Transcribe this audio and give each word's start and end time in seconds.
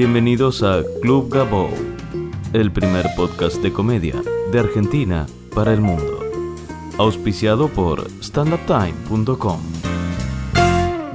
Bienvenidos 0.00 0.62
a 0.62 0.82
Club 1.02 1.28
Gabo, 1.28 1.68
el 2.54 2.72
primer 2.72 3.04
podcast 3.16 3.56
de 3.58 3.70
comedia 3.70 4.14
de 4.50 4.58
Argentina 4.58 5.26
para 5.54 5.74
el 5.74 5.82
mundo. 5.82 6.20
Auspiciado 6.96 7.68
por 7.68 8.08
standuptime.com. 8.22 9.89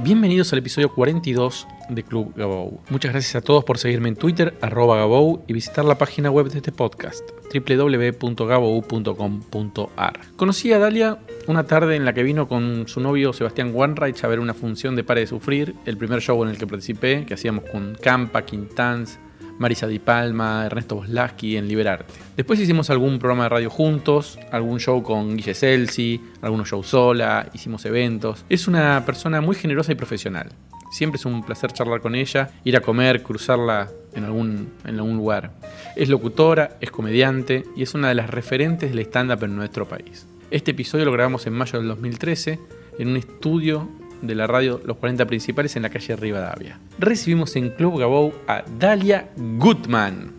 Bienvenidos 0.06 0.52
al 0.52 0.60
episodio 0.60 0.94
42 0.94 1.66
de 1.88 2.04
Club 2.04 2.32
Gabou. 2.36 2.78
Muchas 2.90 3.10
gracias 3.10 3.34
a 3.34 3.40
todos 3.40 3.64
por 3.64 3.76
seguirme 3.76 4.08
en 4.08 4.14
Twitter, 4.14 4.56
arroba 4.60 4.98
Gabou, 4.98 5.42
y 5.48 5.52
visitar 5.52 5.84
la 5.84 5.98
página 5.98 6.30
web 6.30 6.48
de 6.48 6.58
este 6.58 6.70
podcast, 6.70 7.28
www.gabou.com.ar. 7.52 10.20
Conocí 10.36 10.72
a 10.72 10.78
Dalia 10.78 11.18
una 11.48 11.64
tarde 11.64 11.96
en 11.96 12.04
la 12.04 12.12
que 12.12 12.22
vino 12.22 12.46
con 12.46 12.86
su 12.86 13.00
novio 13.00 13.32
Sebastián 13.32 13.72
Wanreich 13.74 14.22
a 14.22 14.28
ver 14.28 14.38
una 14.38 14.54
función 14.54 14.94
de 14.94 15.02
Pare 15.02 15.22
de 15.22 15.26
Sufrir, 15.26 15.74
el 15.86 15.96
primer 15.96 16.20
show 16.20 16.40
en 16.44 16.50
el 16.50 16.58
que 16.58 16.68
participé, 16.68 17.26
que 17.26 17.34
hacíamos 17.34 17.64
con 17.68 17.96
Campa, 18.00 18.42
Quintanz, 18.42 19.18
Marisa 19.58 19.86
Di 19.86 19.98
Palma, 19.98 20.66
Ernesto 20.66 20.96
Boslaski 20.96 21.56
en 21.56 21.68
Liberarte. 21.68 22.14
Después 22.36 22.60
hicimos 22.60 22.90
algún 22.90 23.18
programa 23.18 23.44
de 23.44 23.48
radio 23.50 23.70
juntos, 23.70 24.38
algún 24.50 24.78
show 24.80 25.02
con 25.02 25.36
Guille 25.36 25.54
Celsi, 25.54 26.20
algunos 26.42 26.68
shows 26.68 26.86
sola, 26.88 27.48
hicimos 27.54 27.84
eventos. 27.86 28.44
Es 28.48 28.68
una 28.68 29.04
persona 29.06 29.40
muy 29.40 29.56
generosa 29.56 29.92
y 29.92 29.94
profesional. 29.94 30.50
Siempre 30.90 31.18
es 31.18 31.26
un 31.26 31.42
placer 31.42 31.72
charlar 31.72 32.00
con 32.00 32.14
ella, 32.14 32.50
ir 32.64 32.76
a 32.76 32.80
comer, 32.80 33.22
cruzarla 33.22 33.88
en 34.14 34.24
algún, 34.24 34.72
en 34.84 34.96
algún 34.96 35.16
lugar. 35.16 35.52
Es 35.96 36.08
locutora, 36.08 36.76
es 36.80 36.90
comediante 36.90 37.64
y 37.76 37.82
es 37.82 37.94
una 37.94 38.08
de 38.08 38.14
las 38.14 38.30
referentes 38.30 38.90
del 38.90 39.00
stand-up 39.00 39.44
en 39.44 39.56
nuestro 39.56 39.88
país. 39.88 40.26
Este 40.50 40.70
episodio 40.70 41.04
lo 41.04 41.12
grabamos 41.12 41.46
en 41.46 41.54
mayo 41.54 41.78
del 41.78 41.88
2013 41.88 42.60
en 42.98 43.08
un 43.08 43.16
estudio 43.16 43.88
de 44.22 44.34
la 44.34 44.46
radio 44.46 44.80
Los 44.84 44.96
40 44.96 45.26
Principales 45.26 45.76
en 45.76 45.82
la 45.82 45.90
calle 45.90 46.16
Rivadavia. 46.16 46.80
Recibimos 46.98 47.56
en 47.56 47.70
Club 47.70 47.98
Gabou 47.98 48.32
a 48.46 48.64
Dalia 48.78 49.30
Gutman. 49.36 50.34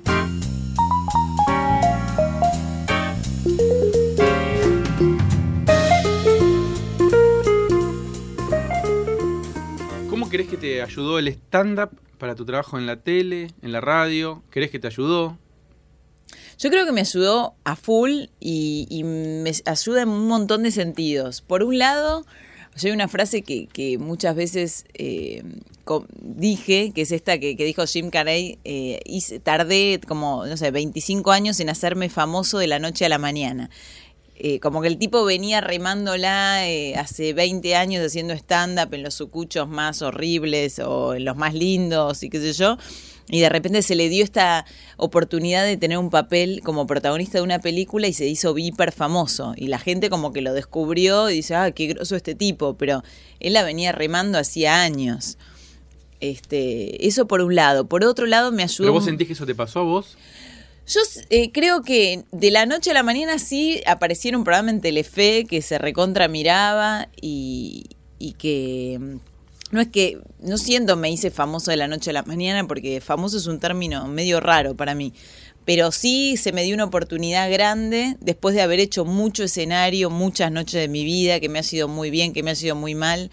¿Cómo 10.09 10.29
crees 10.29 10.49
que 10.49 10.57
te 10.57 10.81
ayudó 10.81 11.19
el 11.19 11.27
stand-up 11.27 11.91
para 12.17 12.35
tu 12.35 12.45
trabajo 12.45 12.77
en 12.77 12.85
la 12.85 12.97
tele, 12.97 13.51
en 13.61 13.71
la 13.71 13.81
radio? 13.81 14.43
¿Crees 14.49 14.71
que 14.71 14.79
te 14.79 14.87
ayudó? 14.87 15.37
Yo 16.57 16.71
creo 16.71 16.85
que 16.85 16.91
me 16.91 17.01
ayudó 17.01 17.53
a 17.63 17.75
full 17.75 18.25
y 18.39 19.03
me 19.03 19.51
ayuda 19.65 20.01
en 20.01 20.09
un 20.09 20.27
montón 20.27 20.63
de 20.63 20.71
sentidos. 20.71 21.41
Por 21.41 21.63
un 21.63 21.77
lado, 21.77 22.25
yo 22.77 22.87
hay 22.87 22.93
una 22.93 23.07
frase 23.07 23.41
que, 23.41 23.67
que 23.67 23.97
muchas 23.97 24.35
veces 24.35 24.85
eh, 24.93 25.43
dije, 26.19 26.91
que 26.93 27.01
es 27.01 27.11
esta 27.11 27.39
que, 27.39 27.55
dijo 27.55 27.85
Jim 27.85 28.09
Carrey, 28.09 28.59
eh, 28.63 28.99
tardé 29.43 29.99
como, 30.07 30.45
no 30.45 30.57
sé, 30.57 30.71
25 30.71 31.31
años 31.31 31.59
en 31.59 31.69
hacerme 31.69 32.09
famoso 32.09 32.57
de 32.59 32.67
la 32.67 32.79
noche 32.79 33.05
a 33.05 33.09
la 33.09 33.17
mañana. 33.17 33.69
Eh, 34.39 34.59
como 34.59 34.81
que 34.81 34.87
el 34.87 34.99
tipo 34.99 35.25
venía 35.25 35.61
remándola 35.61 36.67
eh, 36.69 36.95
hace 36.95 37.33
20 37.33 37.75
años 37.75 38.05
haciendo 38.05 38.35
stand-up 38.35 38.93
en 38.93 39.01
los 39.01 39.15
sucuchos 39.15 39.67
más 39.67 40.03
horribles 40.03 40.77
o 40.77 41.15
en 41.15 41.25
los 41.25 41.35
más 41.35 41.55
lindos 41.55 42.21
y 42.21 42.29
qué 42.29 42.39
sé 42.39 42.53
yo 42.53 42.77
y 43.29 43.41
de 43.41 43.49
repente 43.49 43.81
se 43.81 43.95
le 43.95 44.07
dio 44.07 44.23
esta 44.23 44.65
oportunidad 44.95 45.65
de 45.65 45.75
tener 45.75 45.97
un 45.97 46.09
papel 46.09 46.61
como 46.63 46.87
protagonista 46.87 47.39
de 47.39 47.43
una 47.43 47.59
película 47.59 48.07
y 48.07 48.13
se 48.13 48.25
hizo 48.25 48.57
hiper 48.57 48.93
famoso. 48.93 49.53
Y 49.57 49.67
la 49.67 49.79
gente 49.79 50.09
como 50.09 50.31
que 50.31 50.41
lo 50.41 50.53
descubrió 50.53 51.29
y 51.29 51.35
dice, 51.35 51.55
ah, 51.55 51.71
qué 51.71 51.87
groso 51.87 52.15
este 52.15 52.35
tipo, 52.35 52.75
pero 52.75 53.03
él 53.39 53.53
la 53.53 53.63
venía 53.63 53.91
remando 53.91 54.37
hacía 54.37 54.81
años. 54.81 55.37
Este, 56.21 57.05
eso 57.05 57.27
por 57.27 57.41
un 57.41 57.53
lado. 57.53 57.87
Por 57.87 58.03
otro 58.05 58.25
lado 58.25 58.51
me 58.51 58.63
ayudó... 58.63 58.85
¿Pero 58.85 58.93
vos 58.93 59.05
sentís 59.05 59.27
que 59.27 59.33
eso 59.33 59.45
te 59.45 59.55
pasó 59.55 59.81
a 59.81 59.83
vos? 59.83 60.17
Yo 60.87 61.01
eh, 61.29 61.51
creo 61.51 61.81
que 61.81 62.23
de 62.31 62.49
la 62.49 62.65
noche 62.65 62.91
a 62.91 62.93
la 62.93 63.03
mañana 63.03 63.39
sí 63.39 63.81
apareciera 63.85 64.37
un 64.37 64.45
programa 64.45 64.71
en 64.71 64.79
Telefe 64.79 65.43
que 65.43 65.61
se 65.61 65.77
recontra 65.77 66.29
miraba 66.29 67.09
y, 67.21 67.87
y 68.19 68.33
que 68.33 69.19
no 69.71 69.81
es 69.81 69.87
que, 69.87 70.19
no 70.39 70.57
siento 70.57 70.95
me 70.95 71.11
hice 71.11 71.31
famoso 71.31 71.71
de 71.71 71.77
la 71.77 71.87
noche 71.87 72.11
a 72.11 72.13
la 72.13 72.23
mañana, 72.23 72.67
porque 72.67 73.01
famoso 73.01 73.37
es 73.37 73.47
un 73.47 73.59
término 73.59 74.07
medio 74.07 74.39
raro 74.39 74.75
para 74.75 74.95
mí, 74.95 75.13
pero 75.65 75.91
sí 75.91 76.37
se 76.37 76.53
me 76.53 76.63
dio 76.63 76.75
una 76.75 76.85
oportunidad 76.85 77.51
grande 77.51 78.15
después 78.21 78.55
de 78.55 78.61
haber 78.61 78.79
hecho 78.79 79.03
mucho 79.03 79.43
escenario, 79.43 80.09
muchas 80.09 80.51
noches 80.51 80.79
de 80.79 80.87
mi 80.87 81.03
vida, 81.03 81.41
que 81.41 81.49
me 81.49 81.59
ha 81.59 81.63
sido 81.63 81.89
muy 81.89 82.09
bien, 82.09 82.31
que 82.31 82.43
me 82.43 82.51
ha 82.51 82.55
sido 82.55 82.75
muy 82.75 82.95
mal. 82.95 83.29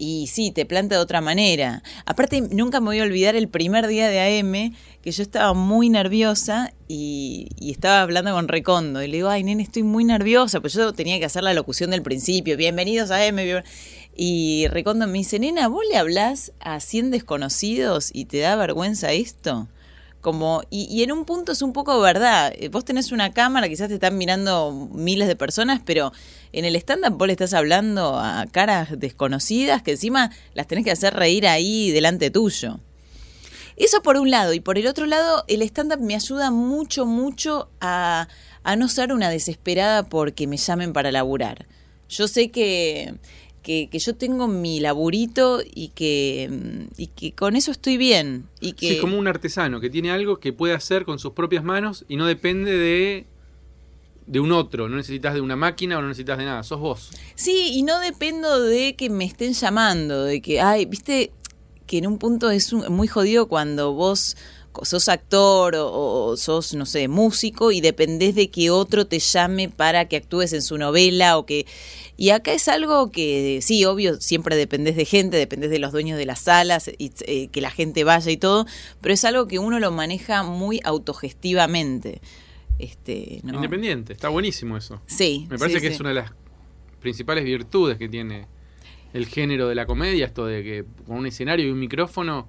Y 0.00 0.28
sí, 0.28 0.52
te 0.52 0.64
planta 0.64 0.94
de 0.94 1.00
otra 1.00 1.20
manera. 1.20 1.82
Aparte, 2.06 2.40
nunca 2.40 2.80
me 2.80 2.86
voy 2.86 3.00
a 3.00 3.02
olvidar 3.02 3.34
el 3.34 3.48
primer 3.48 3.88
día 3.88 4.08
de 4.08 4.40
AM, 4.40 4.74
que 5.02 5.10
yo 5.10 5.22
estaba 5.22 5.54
muy 5.54 5.88
nerviosa 5.88 6.72
y, 6.86 7.48
y, 7.58 7.72
estaba 7.72 8.02
hablando 8.02 8.32
con 8.32 8.46
Recondo. 8.46 9.02
Y 9.02 9.08
le 9.08 9.16
digo, 9.16 9.28
ay, 9.28 9.42
nene, 9.42 9.64
estoy 9.64 9.82
muy 9.82 10.04
nerviosa, 10.04 10.60
pues 10.60 10.74
yo 10.74 10.92
tenía 10.92 11.18
que 11.18 11.24
hacer 11.24 11.42
la 11.42 11.52
locución 11.52 11.90
del 11.90 12.02
principio. 12.02 12.56
Bienvenidos 12.56 13.10
a 13.10 13.24
AM. 13.26 13.38
Y 14.20 14.66
Recondo 14.66 15.06
me 15.06 15.18
dice, 15.18 15.38
nena, 15.38 15.68
¿vos 15.68 15.84
le 15.88 15.96
hablás 15.96 16.50
a 16.58 16.80
100 16.80 17.12
desconocidos 17.12 18.10
y 18.12 18.24
te 18.24 18.40
da 18.40 18.56
vergüenza 18.56 19.12
esto? 19.12 19.68
Como, 20.20 20.64
y, 20.70 20.88
y, 20.90 21.04
en 21.04 21.12
un 21.12 21.24
punto 21.24 21.52
es 21.52 21.62
un 21.62 21.72
poco 21.72 22.00
verdad. 22.00 22.52
Eh, 22.56 22.68
vos 22.68 22.84
tenés 22.84 23.12
una 23.12 23.32
cámara, 23.32 23.68
quizás 23.68 23.86
te 23.86 23.94
están 23.94 24.18
mirando 24.18 24.88
miles 24.92 25.28
de 25.28 25.36
personas, 25.36 25.80
pero 25.84 26.12
en 26.50 26.64
el 26.64 26.74
stand-up 26.74 27.16
vos 27.16 27.28
le 27.28 27.34
estás 27.34 27.54
hablando 27.54 28.18
a 28.18 28.46
caras 28.50 28.98
desconocidas 28.98 29.82
que 29.82 29.92
encima 29.92 30.32
las 30.52 30.66
tenés 30.66 30.84
que 30.84 30.90
hacer 30.90 31.14
reír 31.14 31.46
ahí 31.46 31.92
delante 31.92 32.32
tuyo. 32.32 32.80
Eso 33.76 34.02
por 34.02 34.16
un 34.16 34.32
lado. 34.32 34.52
Y 34.52 34.58
por 34.58 34.78
el 34.78 34.88
otro 34.88 35.06
lado, 35.06 35.44
el 35.46 35.62
stand-up 35.62 36.00
me 36.00 36.16
ayuda 36.16 36.50
mucho, 36.50 37.06
mucho 37.06 37.70
a, 37.80 38.26
a 38.64 38.74
no 38.74 38.88
ser 38.88 39.12
una 39.12 39.30
desesperada 39.30 40.08
porque 40.08 40.48
me 40.48 40.56
llamen 40.56 40.92
para 40.92 41.12
laburar. 41.12 41.68
Yo 42.08 42.26
sé 42.26 42.50
que 42.50 43.14
que, 43.62 43.88
que, 43.90 43.98
yo 43.98 44.14
tengo 44.14 44.48
mi 44.48 44.80
laburito 44.80 45.60
y 45.62 45.88
que, 45.88 46.86
y 46.96 47.08
que 47.08 47.32
con 47.32 47.56
eso 47.56 47.70
estoy 47.70 47.96
bien. 47.96 48.46
Y 48.60 48.72
que... 48.72 48.94
Sí, 48.94 48.98
como 48.98 49.18
un 49.18 49.28
artesano 49.28 49.80
que 49.80 49.90
tiene 49.90 50.10
algo 50.10 50.38
que 50.38 50.52
puede 50.52 50.74
hacer 50.74 51.04
con 51.04 51.18
sus 51.18 51.32
propias 51.32 51.64
manos 51.64 52.04
y 52.08 52.16
no 52.16 52.26
depende 52.26 52.72
de 52.72 53.26
de 54.28 54.40
un 54.40 54.52
otro, 54.52 54.88
no 54.88 54.96
necesitas 54.96 55.32
de 55.34 55.40
una 55.40 55.56
máquina 55.56 55.96
o 55.98 56.02
no 56.02 56.08
necesitas 56.08 56.36
de 56.36 56.44
nada, 56.44 56.62
sos 56.62 56.78
vos. 56.78 57.10
Sí, 57.34 57.70
y 57.72 57.82
no 57.82 57.98
dependo 57.98 58.60
de 58.60 58.94
que 58.94 59.08
me 59.08 59.24
estén 59.24 59.54
llamando, 59.54 60.24
de 60.24 60.42
que, 60.42 60.60
ay, 60.60 60.84
viste 60.84 61.32
que 61.86 61.98
en 61.98 62.06
un 62.06 62.18
punto 62.18 62.50
es 62.50 62.72
un, 62.74 62.92
muy 62.92 63.08
jodido 63.08 63.48
cuando 63.48 63.94
vos 63.94 64.36
sos 64.84 65.08
actor 65.08 65.74
o, 65.76 66.26
o, 66.26 66.36
sos, 66.36 66.74
no 66.74 66.86
sé, 66.86 67.08
músico 67.08 67.72
y 67.72 67.80
dependés 67.80 68.34
de 68.34 68.50
que 68.50 68.70
otro 68.70 69.06
te 69.06 69.18
llame 69.18 69.68
para 69.68 70.06
que 70.06 70.16
actúes 70.16 70.52
en 70.52 70.62
su 70.62 70.78
novela 70.78 71.38
o 71.38 71.46
que... 71.46 71.66
Y 72.16 72.30
acá 72.30 72.52
es 72.52 72.66
algo 72.66 73.12
que, 73.12 73.60
sí, 73.62 73.84
obvio, 73.84 74.20
siempre 74.20 74.56
dependés 74.56 74.96
de 74.96 75.04
gente, 75.04 75.36
dependés 75.36 75.70
de 75.70 75.78
los 75.78 75.92
dueños 75.92 76.18
de 76.18 76.26
las 76.26 76.40
salas, 76.40 76.90
y 76.98 77.12
eh, 77.26 77.46
que 77.46 77.60
la 77.60 77.70
gente 77.70 78.02
vaya 78.02 78.30
y 78.32 78.36
todo, 78.36 78.66
pero 79.00 79.14
es 79.14 79.24
algo 79.24 79.46
que 79.46 79.60
uno 79.60 79.78
lo 79.78 79.92
maneja 79.92 80.42
muy 80.42 80.80
autogestivamente. 80.82 82.20
Este, 82.78 83.40
¿no? 83.44 83.54
Independiente, 83.54 84.12
está 84.12 84.28
buenísimo 84.28 84.76
eso. 84.76 85.00
Sí. 85.06 85.46
Me 85.48 85.58
parece 85.58 85.78
sí, 85.78 85.82
que 85.82 85.88
sí. 85.88 85.94
es 85.94 86.00
una 86.00 86.08
de 86.08 86.16
las 86.16 86.32
principales 87.00 87.44
virtudes 87.44 87.98
que 87.98 88.08
tiene 88.08 88.46
el 89.12 89.26
género 89.26 89.68
de 89.68 89.74
la 89.74 89.86
comedia, 89.86 90.26
esto 90.26 90.46
de 90.46 90.62
que 90.62 90.84
con 91.06 91.18
un 91.18 91.26
escenario 91.26 91.66
y 91.66 91.70
un 91.70 91.78
micrófono 91.78 92.48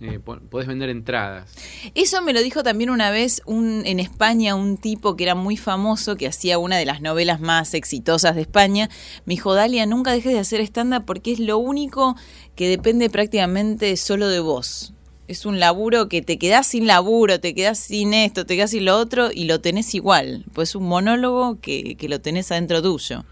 eh, 0.00 0.20
podés 0.20 0.68
vender 0.68 0.90
entradas. 0.90 1.54
Eso 1.94 2.22
me 2.22 2.32
lo 2.32 2.40
dijo 2.40 2.62
también 2.62 2.90
una 2.90 3.10
vez 3.10 3.42
un, 3.46 3.82
en 3.84 3.98
España 3.98 4.54
un 4.54 4.76
tipo 4.76 5.16
que 5.16 5.24
era 5.24 5.34
muy 5.34 5.56
famoso, 5.56 6.16
que 6.16 6.28
hacía 6.28 6.58
una 6.58 6.76
de 6.76 6.86
las 6.86 7.00
novelas 7.00 7.40
más 7.40 7.74
exitosas 7.74 8.36
de 8.36 8.42
España. 8.42 8.88
Me 9.24 9.34
dijo, 9.34 9.54
Dalia, 9.54 9.86
nunca 9.86 10.12
dejes 10.12 10.32
de 10.32 10.38
hacer 10.38 10.60
stand-up 10.60 11.04
porque 11.04 11.32
es 11.32 11.40
lo 11.40 11.58
único 11.58 12.16
que 12.54 12.68
depende 12.68 13.10
prácticamente 13.10 13.96
solo 13.96 14.28
de 14.28 14.40
vos. 14.40 14.92
Es 15.26 15.44
un 15.44 15.58
laburo 15.58 16.08
que 16.08 16.22
te 16.22 16.38
quedás 16.38 16.68
sin 16.68 16.86
laburo, 16.86 17.40
te 17.40 17.54
quedás 17.54 17.78
sin 17.78 18.14
esto, 18.14 18.46
te 18.46 18.56
quedás 18.56 18.70
sin 18.70 18.84
lo 18.84 18.96
otro 18.96 19.30
y 19.32 19.44
lo 19.44 19.60
tenés 19.60 19.94
igual. 19.94 20.44
Pues 20.54 20.70
es 20.70 20.74
un 20.76 20.84
monólogo 20.84 21.60
que, 21.60 21.96
que 21.96 22.08
lo 22.08 22.20
tenés 22.20 22.50
adentro 22.52 22.80
tuyo. 22.80 23.24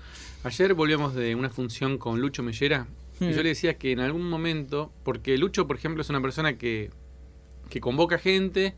Ayer 0.43 0.75
volvíamos 0.75 1.15
de 1.15 1.35
una 1.35 1.49
función 1.49 1.97
con 1.97 2.21
Lucho 2.21 2.43
Mellera 2.43 2.87
Hmm. 3.19 3.31
y 3.31 3.33
yo 3.33 3.43
le 3.43 3.51
decía 3.51 3.79
que 3.79 3.93
en 3.93 4.01
algún 4.01 4.29
momento, 4.29 4.93
porque 5.05 5.39
Lucho, 5.39 5.67
por 5.67 5.77
ejemplo, 5.77 6.03
es 6.03 6.11
una 6.11 6.21
persona 6.21 6.59
que, 6.59 6.91
que 7.71 7.81
convoca 7.81 8.19
gente, 8.19 8.75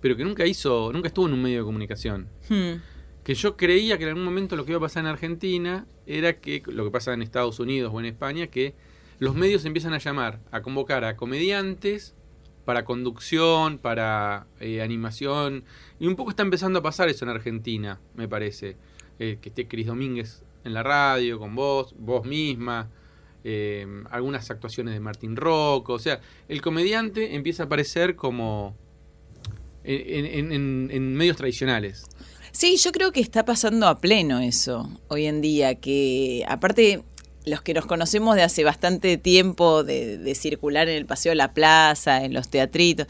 pero 0.00 0.16
que 0.16 0.24
nunca 0.24 0.46
hizo, 0.46 0.92
nunca 0.92 1.08
estuvo 1.08 1.26
en 1.26 1.34
un 1.34 1.42
medio 1.42 1.58
de 1.58 1.64
comunicación. 1.64 2.28
Hmm. 2.48 2.80
Que 3.24 3.34
yo 3.34 3.56
creía 3.56 3.98
que 3.98 4.04
en 4.04 4.10
algún 4.10 4.24
momento 4.24 4.56
lo 4.56 4.64
que 4.64 4.72
iba 4.72 4.78
a 4.78 4.82
pasar 4.82 5.04
en 5.04 5.10
Argentina 5.10 5.86
era 6.06 6.34
que 6.34 6.62
lo 6.66 6.84
que 6.84 6.90
pasa 6.90 7.12
en 7.12 7.22
Estados 7.22 7.60
Unidos 7.60 7.92
o 7.94 8.00
en 8.00 8.06
España, 8.06 8.46
que 8.46 8.74
los 9.18 9.34
medios 9.34 9.64
empiezan 9.64 9.92
a 9.92 9.98
llamar, 9.98 10.40
a 10.50 10.62
convocar 10.62 11.04
a 11.04 11.16
comediantes 11.16 12.14
para 12.64 12.84
conducción, 12.84 13.78
para 13.78 14.46
eh, 14.60 14.80
animación, 14.80 15.64
y 15.98 16.06
un 16.06 16.16
poco 16.16 16.30
está 16.30 16.42
empezando 16.42 16.78
a 16.78 16.82
pasar 16.82 17.08
eso 17.08 17.24
en 17.24 17.30
Argentina, 17.30 18.00
me 18.14 18.28
parece. 18.28 18.76
Eh, 19.18 19.36
que 19.42 19.50
esté 19.50 19.68
Cris 19.68 19.86
Domínguez 19.86 20.42
en 20.64 20.72
la 20.72 20.82
radio, 20.82 21.38
con 21.38 21.54
vos, 21.54 21.94
vos 21.98 22.24
misma, 22.24 22.88
eh, 23.44 23.86
algunas 24.10 24.50
actuaciones 24.50 24.94
de 24.94 25.00
Martín 25.00 25.36
Rocco. 25.36 25.94
O 25.94 25.98
sea, 25.98 26.20
el 26.48 26.60
comediante 26.60 27.34
empieza 27.34 27.64
a 27.64 27.66
aparecer 27.66 28.16
como 28.16 28.76
en, 29.84 31.14
medios 31.14 31.36
tradicionales. 31.36 32.06
Sí, 32.52 32.76
yo 32.76 32.92
creo 32.92 33.12
que 33.12 33.20
está 33.20 33.44
pasando 33.44 33.86
a 33.86 34.00
pleno 34.00 34.40
eso 34.40 34.90
hoy 35.08 35.26
en 35.26 35.40
día, 35.40 35.76
que 35.76 36.44
aparte 36.48 37.02
los 37.46 37.62
que 37.62 37.72
nos 37.72 37.86
conocemos 37.86 38.36
de 38.36 38.42
hace 38.42 38.64
bastante 38.64 39.16
tiempo, 39.16 39.82
de, 39.84 40.18
de 40.18 40.34
circular 40.34 40.88
en 40.88 40.96
el 40.96 41.06
Paseo 41.06 41.30
de 41.30 41.36
la 41.36 41.54
Plaza, 41.54 42.24
en 42.24 42.34
los 42.34 42.48
teatritos, 42.48 43.06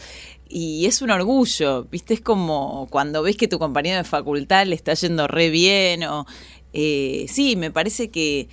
y 0.48 0.86
es 0.86 1.00
un 1.00 1.10
orgullo, 1.10 1.84
¿viste? 1.84 2.14
Es 2.14 2.20
como 2.20 2.88
cuando 2.90 3.22
ves 3.22 3.36
que 3.36 3.48
tu 3.48 3.58
compañero 3.58 3.98
de 3.98 4.04
facultad 4.04 4.66
le 4.66 4.74
está 4.74 4.94
yendo 4.94 5.26
re 5.26 5.48
bien, 5.48 6.04
o 6.04 6.26
eh, 6.72 7.26
sí, 7.28 7.56
me 7.56 7.70
parece 7.70 8.10
que, 8.10 8.48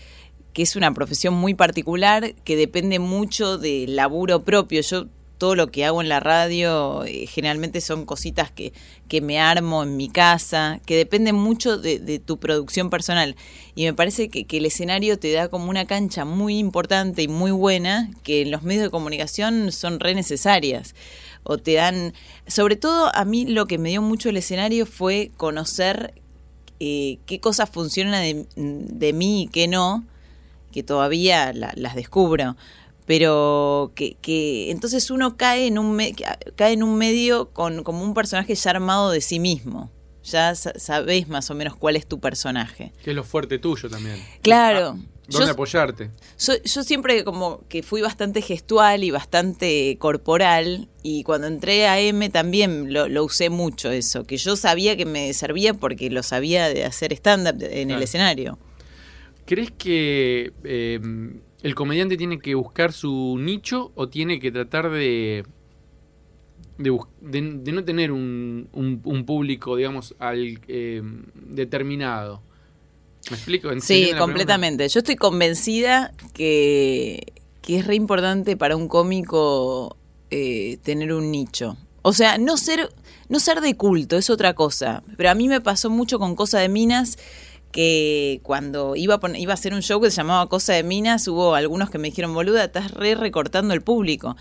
que 0.58 0.64
es 0.64 0.76
una 0.76 0.92
profesión 0.92 1.36
muy 1.36 1.54
particular, 1.54 2.34
que 2.44 2.56
depende 2.56 2.98
mucho 2.98 3.60
del 3.60 3.96
laburo 3.96 4.44
propio. 4.44 4.82
Yo 4.82 5.06
todo 5.38 5.54
lo 5.54 5.68
que 5.68 5.86
hago 5.86 6.02
en 6.02 6.10
la 6.10 6.20
radio 6.20 7.06
eh, 7.06 7.28
generalmente 7.28 7.80
son 7.80 8.08
cositas 8.08 8.50
que, 8.50 8.74
que 9.08 9.22
me 9.22 9.40
armo 9.40 9.84
en 9.84 9.96
mi 9.98 10.10
casa, 10.10 10.82
que 10.88 10.98
dependen 10.98 11.36
mucho 11.36 11.78
de, 11.78 12.18
tu 12.18 12.40
producción 12.40 12.90
personal. 12.90 13.36
Y 13.76 13.84
me 13.86 13.94
parece 13.94 14.30
que, 14.30 14.48
el 14.58 14.66
escenario 14.66 15.20
te 15.20 15.32
da 15.32 15.48
como 15.48 15.70
una 15.70 15.86
cancha 15.86 16.26
muy 16.26 16.58
importante 16.58 17.22
y 17.22 17.28
muy 17.28 17.52
buena, 17.52 18.10
que 18.24 18.42
en 18.42 18.50
los 18.50 18.64
medios 18.64 18.82
de 18.82 18.90
comunicación 18.90 19.72
son 19.72 20.00
re 20.00 20.16
necesarias. 20.16 20.96
O 21.44 21.60
te 21.60 21.74
dan, 21.74 22.16
sobre 22.48 22.78
todo 22.78 23.16
a 23.16 23.26
mí 23.26 23.46
lo 23.46 23.68
que 23.68 23.78
me 23.78 23.90
dio 23.90 24.02
mucho 24.02 24.30
el 24.30 24.38
escenario 24.38 24.88
fue 24.88 25.30
conocer 25.38 26.16
eh, 26.80 27.20
qué 27.28 27.40
cosas 27.40 27.70
funcionan 27.70 28.48
de 28.56 29.14
mí 29.14 29.44
y 29.44 29.48
qué 29.50 29.68
no, 29.68 30.04
que 30.78 30.84
todavía 30.84 31.52
la- 31.54 31.74
las 31.76 31.96
descubro 31.96 32.56
pero 33.06 33.94
que, 33.96 34.16
que 34.22 34.70
entonces 34.70 35.10
uno 35.10 35.38
cae 35.38 35.66
en 35.68 35.80
un 35.80 35.96
me- 35.96 36.14
cae 36.56 36.74
en 36.74 36.84
un 36.84 36.98
medio 36.98 37.50
con 37.52 37.84
como 37.84 38.04
un 38.04 38.14
personaje 38.14 38.54
ya 38.54 38.70
armado 38.72 39.10
de 39.12 39.22
sí 39.22 39.40
mismo 39.40 39.90
ya 40.24 40.54
sa- 40.56 40.78
sabés 40.78 41.28
más 41.30 41.50
o 41.50 41.56
menos 41.56 41.76
cuál 41.76 41.96
es 41.96 42.06
tu 42.06 42.20
personaje 42.20 42.92
Que 43.04 43.12
es 43.12 43.16
lo 43.16 43.24
fuerte 43.24 43.58
tuyo 43.60 43.90
también. 43.90 44.22
claro 44.44 44.98
Ah, 45.00 45.30
¿Dónde 45.30 45.48
yo, 45.48 45.52
apoyarte? 45.52 46.10
yo, 46.40 46.54
yo 46.64 46.84
siempre 46.84 47.26
como 47.26 47.60
que 47.68 47.84
fui 47.84 48.02
bastante 48.02 48.42
gestual 48.42 49.04
y 49.04 49.12
bastante 49.12 49.98
corporal 50.00 50.88
y 51.04 51.24
cuando 51.24 51.48
entré 51.48 51.86
a 51.88 52.00
M 52.00 52.30
también 52.30 52.94
lo, 52.94 53.10
lo 53.10 53.26
usé 53.26 53.50
mucho 53.50 53.92
eso, 53.92 54.24
que 54.24 54.38
yo 54.38 54.56
sabía 54.56 54.96
que 54.96 55.06
me 55.06 55.34
servía 55.34 55.74
porque 55.74 56.10
lo 56.10 56.24
sabía 56.24 56.70
de 56.70 56.86
hacer 56.86 57.12
stand-up 57.14 57.58
en 57.62 57.88
Claro. 57.90 57.98
el 57.98 58.04
escenario. 58.04 58.58
¿Crees 59.48 59.72
que 59.72 60.54
eh, 60.64 61.00
el 61.64 61.76
comediante 61.76 62.18
tiene 62.18 62.38
que 62.40 62.54
buscar 62.54 62.94
su 62.94 63.38
nicho 63.40 63.92
o 63.96 64.10
tiene 64.10 64.40
que 64.40 64.52
tratar 64.52 64.92
de 64.92 65.44
de, 66.78 66.96
de- 67.22 67.60
de 67.64 67.72
no 67.72 67.84
tener 67.84 68.12
un, 68.12 68.68
un- 68.74 69.02
un 69.04 69.26
público, 69.26 69.76
digamos, 69.76 70.16
al 70.20 70.60
eh, 70.68 71.02
determinado? 71.34 72.42
¿Me 73.30 73.38
explico? 73.38 73.72
¿Entienden 73.72 73.82
Sí, 73.82 74.06
pregunta? 74.14 74.24
completamente. 74.24 74.88
Yo 74.90 75.00
estoy 75.00 75.16
convencida 75.16 76.14
que, 76.34 77.34
que 77.62 77.80
es 77.80 77.88
re 77.88 77.96
importante 77.96 78.56
para 78.58 78.76
un 78.76 78.88
cómico 78.88 79.98
eh, 80.30 80.78
tener 80.84 81.14
un 81.14 81.32
nicho. 81.32 81.78
O 82.04 82.14
sea, 82.14 82.38
no 82.38 82.58
ser, 82.58 82.90
no 83.28 83.40
ser 83.40 83.60
de 83.62 83.76
culto 83.76 84.18
es 84.18 84.30
otra 84.30 84.54
cosa. 84.54 85.04
Pero 85.18 85.30
a 85.30 85.36
mí 85.36 85.48
me 85.50 85.62
pasó 85.62 85.90
mucho 85.90 86.20
con 86.20 86.36
Cosa 86.36 86.60
de 86.60 86.70
Minas 86.70 87.18
que 87.72 88.40
cuando 88.44 88.96
iba 88.96 89.16
a, 89.16 89.20
poner- 89.20 89.42
iba 89.42 89.54
a 89.54 89.56
hacer 89.56 89.74
un 89.74 89.82
show 89.82 90.02
que 90.02 90.10
se 90.10 90.18
llamaba 90.18 90.48
Cosa 90.50 90.74
de 90.74 90.84
Minas, 90.84 91.28
hubo 91.28 91.56
algunos 91.56 91.90
que 91.90 91.98
me 91.98 92.10
dijeron, 92.10 92.34
boluda, 92.34 92.64
estás 92.66 92.92
re 92.92 93.16
recortando 93.16 93.74
el 93.74 93.82
público. 93.82 94.36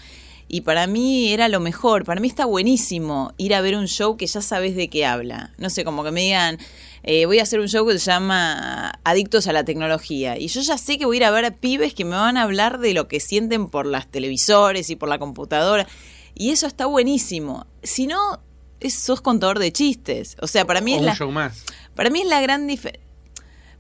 Y 0.48 0.60
para 0.60 0.86
mí 0.86 1.32
era 1.32 1.48
lo 1.48 1.58
mejor, 1.58 2.04
para 2.04 2.20
mí 2.20 2.28
está 2.28 2.44
buenísimo 2.44 3.32
ir 3.36 3.52
a 3.52 3.60
ver 3.60 3.76
un 3.76 3.88
show 3.88 4.16
que 4.16 4.28
ya 4.28 4.40
sabes 4.40 4.76
de 4.76 4.88
qué 4.88 5.04
habla. 5.04 5.52
No 5.58 5.70
sé, 5.70 5.84
como 5.84 6.04
que 6.04 6.12
me 6.12 6.20
digan, 6.20 6.58
eh, 7.02 7.26
voy 7.26 7.40
a 7.40 7.42
hacer 7.42 7.58
un 7.58 7.66
show 7.66 7.84
que 7.84 7.98
se 7.98 8.10
llama 8.12 8.92
Adictos 9.02 9.48
a 9.48 9.52
la 9.52 9.64
Tecnología. 9.64 10.38
Y 10.38 10.46
yo 10.46 10.60
ya 10.60 10.78
sé 10.78 10.98
que 10.98 11.04
voy 11.04 11.16
a 11.16 11.18
ir 11.18 11.24
a 11.24 11.32
ver 11.32 11.44
a 11.46 11.50
pibes 11.50 11.94
que 11.94 12.04
me 12.04 12.14
van 12.14 12.36
a 12.36 12.42
hablar 12.42 12.78
de 12.78 12.94
lo 12.94 13.08
que 13.08 13.18
sienten 13.18 13.66
por 13.66 13.86
las 13.86 14.06
televisores 14.06 14.88
y 14.88 14.94
por 14.94 15.08
la 15.08 15.18
computadora. 15.18 15.88
Y 16.36 16.50
eso 16.50 16.68
está 16.68 16.86
buenísimo. 16.86 17.66
Si 17.82 18.06
no, 18.06 18.38
es- 18.78 18.94
sos 18.94 19.20
contador 19.20 19.58
de 19.58 19.72
chistes. 19.72 20.36
O 20.40 20.46
sea, 20.46 20.64
para 20.64 20.80
mí 20.80 20.92
O 20.92 20.94
es 20.94 21.00
un 21.00 21.06
la... 21.06 21.16
show 21.16 21.32
más. 21.32 21.64
Para 21.96 22.08
mí 22.10 22.20
es 22.20 22.28
la 22.28 22.40
gran 22.40 22.68
diferencia. 22.68 23.04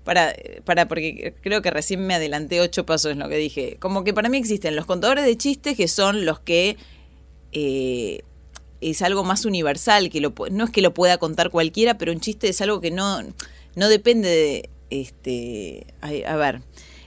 Para, 0.06 0.36
para, 0.64 0.86
porque 0.86 1.34
creo 1.42 1.62
que 1.62 1.70
recién 1.72 2.06
me 2.06 2.14
adelanté 2.14 2.60
ocho 2.60 2.86
pasos 2.86 3.10
en 3.10 3.18
lo 3.18 3.28
que 3.28 3.36
dije. 3.38 3.76
Como 3.80 4.04
que 4.04 4.14
para 4.14 4.28
mí 4.28 4.38
existen 4.38 4.76
los 4.76 4.86
contadores 4.86 5.24
de 5.24 5.36
chistes 5.36 5.76
que 5.76 5.88
son 5.88 6.24
los 6.24 6.38
que 6.38 6.76
eh, 7.50 8.20
es 8.80 9.02
algo 9.02 9.24
más 9.24 9.44
universal, 9.44 10.08
que 10.08 10.20
lo, 10.20 10.32
no 10.52 10.66
es 10.66 10.70
que 10.70 10.80
lo 10.80 10.94
pueda 10.94 11.18
contar 11.18 11.50
cualquiera, 11.50 11.98
pero 11.98 12.12
un 12.12 12.20
chiste 12.20 12.48
es 12.48 12.60
algo 12.60 12.80
que 12.80 12.92
no, 12.92 13.20
no 13.74 13.88
depende 13.88 14.28
de, 14.28 14.70
este, 14.90 15.88
ay, 16.00 16.22
a 16.22 16.36
ver, 16.36 16.62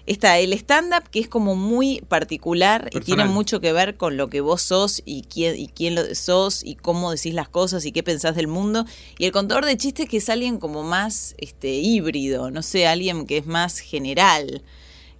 está 0.09 0.39
el 0.39 0.53
stand-up 0.53 1.07
que 1.11 1.19
es 1.19 1.27
como 1.27 1.55
muy 1.55 2.01
particular 2.01 2.89
y 2.91 2.99
tiene 3.01 3.25
mucho 3.25 3.61
que 3.61 3.71
ver 3.71 3.95
con 3.95 4.17
lo 4.17 4.27
que 4.27 4.41
vos 4.41 4.63
sos 4.63 5.03
y 5.05 5.21
quién, 5.21 5.55
y 5.55 5.67
quién 5.67 5.93
lo 5.93 6.03
sos 6.15 6.63
y 6.65 6.73
cómo 6.73 7.11
decís 7.11 7.35
las 7.35 7.47
cosas 7.47 7.85
y 7.85 7.91
qué 7.91 8.01
pensás 8.01 8.35
del 8.35 8.47
mundo. 8.47 8.85
Y 9.19 9.25
el 9.25 9.31
contador 9.31 9.65
de 9.65 9.77
chistes 9.77 10.09
que 10.09 10.17
es 10.17 10.29
alguien 10.29 10.57
como 10.57 10.81
más 10.81 11.35
este, 11.37 11.75
híbrido, 11.75 12.49
no 12.49 12.63
sé, 12.63 12.87
alguien 12.87 13.27
que 13.27 13.37
es 13.37 13.45
más 13.45 13.77
general 13.77 14.63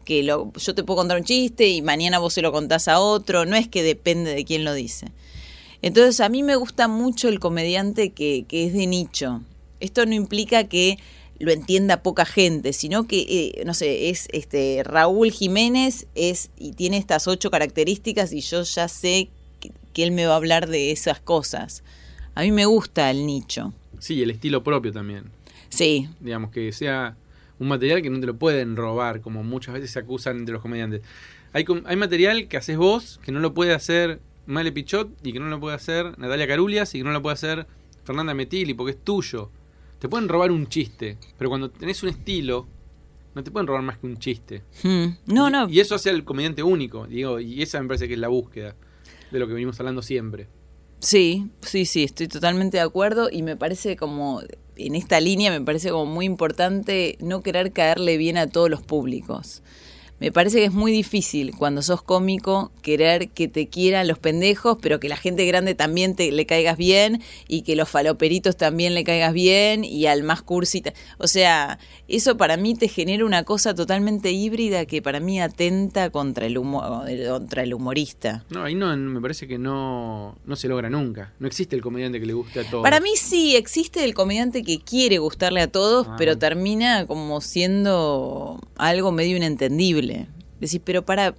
que 0.05 0.23
lo, 0.23 0.51
yo 0.53 0.73
te 0.73 0.83
puedo 0.83 0.97
contar 0.97 1.19
un 1.19 1.23
chiste 1.23 1.67
y 1.67 1.83
mañana 1.83 2.17
vos 2.17 2.33
se 2.33 2.41
lo 2.41 2.51
contás 2.51 2.87
a 2.87 2.99
otro, 2.99 3.45
no 3.45 3.55
es 3.55 3.67
que 3.67 3.83
depende 3.83 4.33
de 4.33 4.43
quién 4.43 4.65
lo 4.65 4.73
dice. 4.73 5.11
Entonces 5.83 6.19
a 6.19 6.29
mí 6.29 6.41
me 6.41 6.55
gusta 6.55 6.87
mucho 6.87 7.29
el 7.29 7.39
comediante 7.39 8.09
que, 8.09 8.43
que 8.47 8.65
es 8.65 8.73
de 8.73 8.87
nicho. 8.87 9.43
Esto 9.79 10.07
no 10.07 10.15
implica 10.15 10.63
que 10.63 10.97
lo 11.39 11.51
entienda 11.51 12.03
poca 12.03 12.25
gente, 12.25 12.73
sino 12.73 13.07
que, 13.07 13.19
eh, 13.57 13.63
no 13.65 13.73
sé, 13.73 14.09
es 14.09 14.27
este 14.31 14.83
Raúl 14.83 15.31
Jiménez 15.31 16.07
es 16.15 16.51
y 16.57 16.73
tiene 16.73 16.97
estas 16.97 17.27
ocho 17.27 17.49
características 17.49 18.33
y 18.33 18.41
yo 18.41 18.63
ya 18.63 18.87
sé 18.87 19.29
que, 19.59 19.71
que 19.93 20.03
él 20.03 20.11
me 20.11 20.25
va 20.25 20.33
a 20.33 20.37
hablar 20.37 20.67
de 20.67 20.91
esas 20.91 21.19
cosas. 21.19 21.83
A 22.35 22.41
mí 22.41 22.51
me 22.51 22.65
gusta 22.65 23.09
el 23.09 23.25
nicho. 23.25 23.73
Sí, 23.99 24.21
el 24.21 24.31
estilo 24.31 24.63
propio 24.63 24.91
también. 24.91 25.25
Sí, 25.69 26.09
digamos, 26.19 26.51
que 26.51 26.71
sea 26.71 27.15
un 27.59 27.67
material 27.67 28.01
que 28.01 28.09
no 28.09 28.19
te 28.19 28.25
lo 28.25 28.37
pueden 28.37 28.75
robar, 28.75 29.21
como 29.21 29.43
muchas 29.43 29.73
veces 29.73 29.91
se 29.91 29.99
acusan 29.99 30.45
de 30.45 30.53
los 30.53 30.61
comediantes. 30.61 31.01
Hay, 31.53 31.65
hay 31.85 31.95
material 31.95 32.47
que 32.47 32.57
haces 32.57 32.77
vos, 32.77 33.19
que 33.23 33.31
no 33.31 33.39
lo 33.39 33.53
puede 33.53 33.73
hacer 33.73 34.19
Male 34.45 34.71
Pichot, 34.71 35.09
y 35.23 35.33
que 35.33 35.39
no 35.39 35.47
lo 35.47 35.59
puede 35.59 35.75
hacer 35.75 36.17
Natalia 36.17 36.47
Carulias, 36.47 36.95
y 36.95 36.99
que 36.99 37.03
no 37.03 37.11
lo 37.11 37.21
puede 37.21 37.33
hacer 37.33 37.67
Fernanda 38.03 38.33
Metili, 38.33 38.73
porque 38.73 38.91
es 38.91 39.03
tuyo. 39.03 39.51
Te 39.99 40.07
pueden 40.09 40.29
robar 40.29 40.51
un 40.51 40.67
chiste, 40.67 41.17
pero 41.37 41.49
cuando 41.49 41.69
tenés 41.69 42.01
un 42.03 42.09
estilo, 42.09 42.67
no 43.35 43.43
te 43.43 43.51
pueden 43.51 43.67
robar 43.67 43.81
más 43.83 43.97
que 43.97 44.07
un 44.07 44.17
chiste. 44.17 44.63
Hmm. 44.83 45.07
no, 45.27 45.49
Y- 45.49 45.51
no, 45.51 45.69
Y 45.69 45.79
eso 45.79 45.95
hace 45.95 46.09
al 46.09 46.23
comediante 46.23 46.63
único, 46.63 47.05
digo, 47.05 47.39
y 47.39 47.61
esa 47.61 47.81
me 47.81 47.87
parece 47.87 48.07
que 48.07 48.13
es 48.13 48.19
la 48.19 48.29
búsqueda 48.29 48.75
de 49.31 49.39
lo 49.39 49.47
que 49.47 49.53
venimos 49.53 49.79
hablando 49.79 50.01
siempre. 50.01 50.47
Sí, 50.99 51.49
sí, 51.61 51.85
sí, 51.85 52.03
estoy 52.03 52.27
totalmente 52.27 52.77
de 52.77 52.83
acuerdo 52.83 53.29
y 53.31 53.41
me 53.41 53.55
parece 53.55 53.95
como, 53.95 54.41
en 54.75 54.95
esta 54.95 55.19
línea 55.21 55.49
me 55.51 55.61
parece 55.61 55.91
como 55.91 56.05
muy 56.05 56.25
importante 56.25 57.17
no 57.21 57.41
querer 57.41 57.71
caerle 57.71 58.17
bien 58.17 58.37
a 58.37 58.47
todos 58.47 58.69
los 58.69 58.81
públicos. 58.81 59.61
Me 60.19 60.31
parece 60.31 60.57
que 60.59 60.65
es 60.65 60.73
muy 60.73 60.91
difícil 60.91 61.53
cuando 61.57 61.81
sos 61.81 62.01
cómico 62.01 62.71
querer 62.81 63.29
que 63.29 63.47
te 63.47 63.67
quieran 63.67 64.07
los 64.07 64.19
pendejos, 64.19 64.77
pero 64.81 64.99
que 64.99 65.07
la 65.09 65.15
gente 65.17 65.45
grande 65.45 65.75
también 65.75 66.15
te 66.15 66.31
le 66.31 66.45
caigas 66.45 66.77
bien 66.77 67.21
y 67.47 67.61
que 67.61 67.75
los 67.75 67.87
faloperitos 67.89 68.57
también 68.57 68.93
le 68.93 69.03
caigas 69.03 69.33
bien 69.33 69.83
y 69.85 70.05
al 70.07 70.23
más 70.23 70.41
cursi. 70.41 70.81
ta- 70.81 70.93
O 71.19 71.27
sea, 71.27 71.79
eso 72.07 72.35
para 72.37 72.57
mí 72.57 72.75
te 72.75 72.87
genera 72.89 73.23
una 73.25 73.43
cosa 73.43 73.73
totalmente 73.73 74.31
híbrida 74.31 74.85
que 74.85 75.01
para 75.01 75.19
mí 75.19 75.39
atenta 75.39 76.09
contra 76.09 76.45
el, 76.47 76.57
humo- 76.57 77.03
contra 77.29 77.63
el 77.63 77.73
humorista. 77.73 78.43
No, 78.49 78.63
ahí 78.63 78.75
no, 78.75 78.95
me 78.97 79.21
parece 79.21 79.47
que 79.47 79.57
no, 79.57 80.37
no 80.45 80.55
se 80.55 80.67
logra 80.67 80.89
nunca. 80.89 81.33
No 81.39 81.47
existe 81.47 81.75
el 81.75 81.81
comediante 81.81 82.19
que 82.19 82.25
le 82.25 82.33
guste 82.33 82.59
a 82.61 82.69
todos. 82.69 82.83
Para 82.83 82.99
mí 82.99 83.11
sí 83.15 83.55
existe 83.55 84.03
el 84.03 84.13
comediante 84.13 84.63
que 84.63 84.79
quiere 84.79 85.17
gustarle 85.19 85.61
a 85.61 85.67
todos, 85.71 86.07
Ah. 86.09 86.15
pero 86.17 86.37
termina 86.37 87.05
como 87.05 87.39
siendo 87.41 88.59
algo 88.77 89.11
medio 89.11 89.37
inentendible. 89.37 90.08
Decís, 90.59 90.81
pero 90.83 91.05
para... 91.05 91.35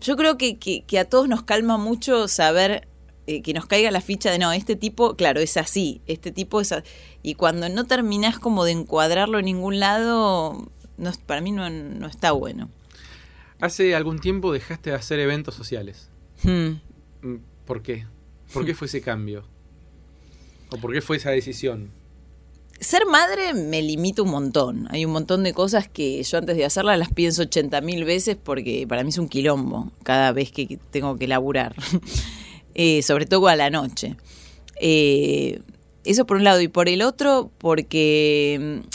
Yo 0.00 0.16
creo 0.16 0.36
que, 0.36 0.58
que, 0.58 0.82
que 0.82 0.98
a 0.98 1.04
todos 1.06 1.28
nos 1.28 1.42
calma 1.42 1.78
mucho 1.78 2.28
saber 2.28 2.86
eh, 3.26 3.40
que 3.40 3.54
nos 3.54 3.64
caiga 3.64 3.90
la 3.90 4.02
ficha 4.02 4.30
de 4.30 4.38
no, 4.38 4.52
este 4.52 4.76
tipo, 4.76 5.16
claro, 5.16 5.40
es 5.40 5.56
así, 5.56 6.02
este 6.06 6.30
tipo 6.30 6.60
es 6.60 6.72
así. 6.72 6.86
Y 7.22 7.36
cuando 7.36 7.70
no 7.70 7.84
terminás 7.84 8.38
como 8.38 8.64
de 8.64 8.72
encuadrarlo 8.72 9.38
en 9.38 9.46
ningún 9.46 9.80
lado, 9.80 10.70
no, 10.98 11.12
para 11.24 11.40
mí 11.40 11.50
no, 11.50 11.70
no 11.70 12.06
está 12.06 12.32
bueno. 12.32 12.68
Hace 13.60 13.94
algún 13.94 14.18
tiempo 14.18 14.52
dejaste 14.52 14.90
de 14.90 14.96
hacer 14.96 15.20
eventos 15.20 15.54
sociales. 15.54 16.10
Hmm. 16.42 16.72
Mm, 17.22 17.36
¿Por 17.64 17.80
qué? 17.80 18.06
¿Por 18.52 18.66
qué 18.66 18.74
fue 18.74 18.88
ese 18.88 19.00
cambio? 19.00 19.44
¿O 20.70 20.76
por 20.76 20.92
qué 20.92 21.00
fue 21.00 21.16
esa 21.16 21.30
decisión? 21.30 21.90
Ser 22.80 23.06
madre 23.06 23.54
me 23.54 23.82
limita 23.82 24.22
un 24.22 24.30
montón. 24.30 24.88
Hay 24.90 25.04
un 25.04 25.12
montón 25.12 25.42
de 25.42 25.52
cosas 25.52 25.88
que 25.88 26.22
yo 26.22 26.38
antes 26.38 26.56
de 26.56 26.64
hacerlas 26.64 26.98
las 26.98 27.12
pienso 27.12 27.42
80 27.42 27.80
mil 27.80 28.04
veces 28.04 28.36
porque 28.42 28.86
para 28.88 29.02
mí 29.02 29.10
es 29.10 29.18
un 29.18 29.28
quilombo 29.28 29.90
cada 30.02 30.32
vez 30.32 30.50
que 30.52 30.78
tengo 30.90 31.16
que 31.16 31.28
laburar. 31.28 31.74
Eh, 32.76 33.02
sobre 33.02 33.24
todo 33.24 33.46
a 33.46 33.54
la 33.54 33.70
noche. 33.70 34.16
Eh, 34.80 35.60
eso 36.04 36.26
por 36.26 36.38
un 36.38 36.42
lado. 36.44 36.60
Y 36.60 36.66
por 36.66 36.88
el 36.88 37.02
otro, 37.02 37.50
porque 37.58 38.80
mm, 38.82 38.88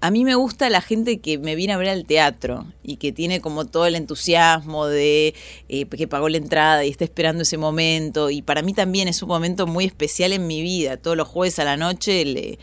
a 0.00 0.10
mí 0.10 0.24
me 0.24 0.34
gusta 0.34 0.70
la 0.70 0.80
gente 0.80 1.18
que 1.18 1.38
me 1.38 1.54
viene 1.54 1.74
a 1.74 1.76
ver 1.76 1.90
al 1.90 2.06
teatro 2.06 2.66
y 2.82 2.96
que 2.96 3.12
tiene 3.12 3.40
como 3.40 3.66
todo 3.66 3.86
el 3.86 3.94
entusiasmo 3.94 4.86
de 4.86 5.34
eh, 5.68 5.86
que 5.86 6.08
pagó 6.08 6.28
la 6.28 6.38
entrada 6.38 6.84
y 6.84 6.90
está 6.90 7.04
esperando 7.04 7.42
ese 7.42 7.58
momento. 7.58 8.30
Y 8.30 8.42
para 8.42 8.62
mí 8.62 8.74
también 8.74 9.08
es 9.08 9.22
un 9.22 9.28
momento 9.28 9.66
muy 9.66 9.84
especial 9.84 10.32
en 10.32 10.46
mi 10.46 10.62
vida. 10.62 10.96
Todos 10.96 11.16
los 11.16 11.28
jueves 11.28 11.58
a 11.58 11.64
la 11.64 11.76
noche 11.76 12.24
le 12.24 12.58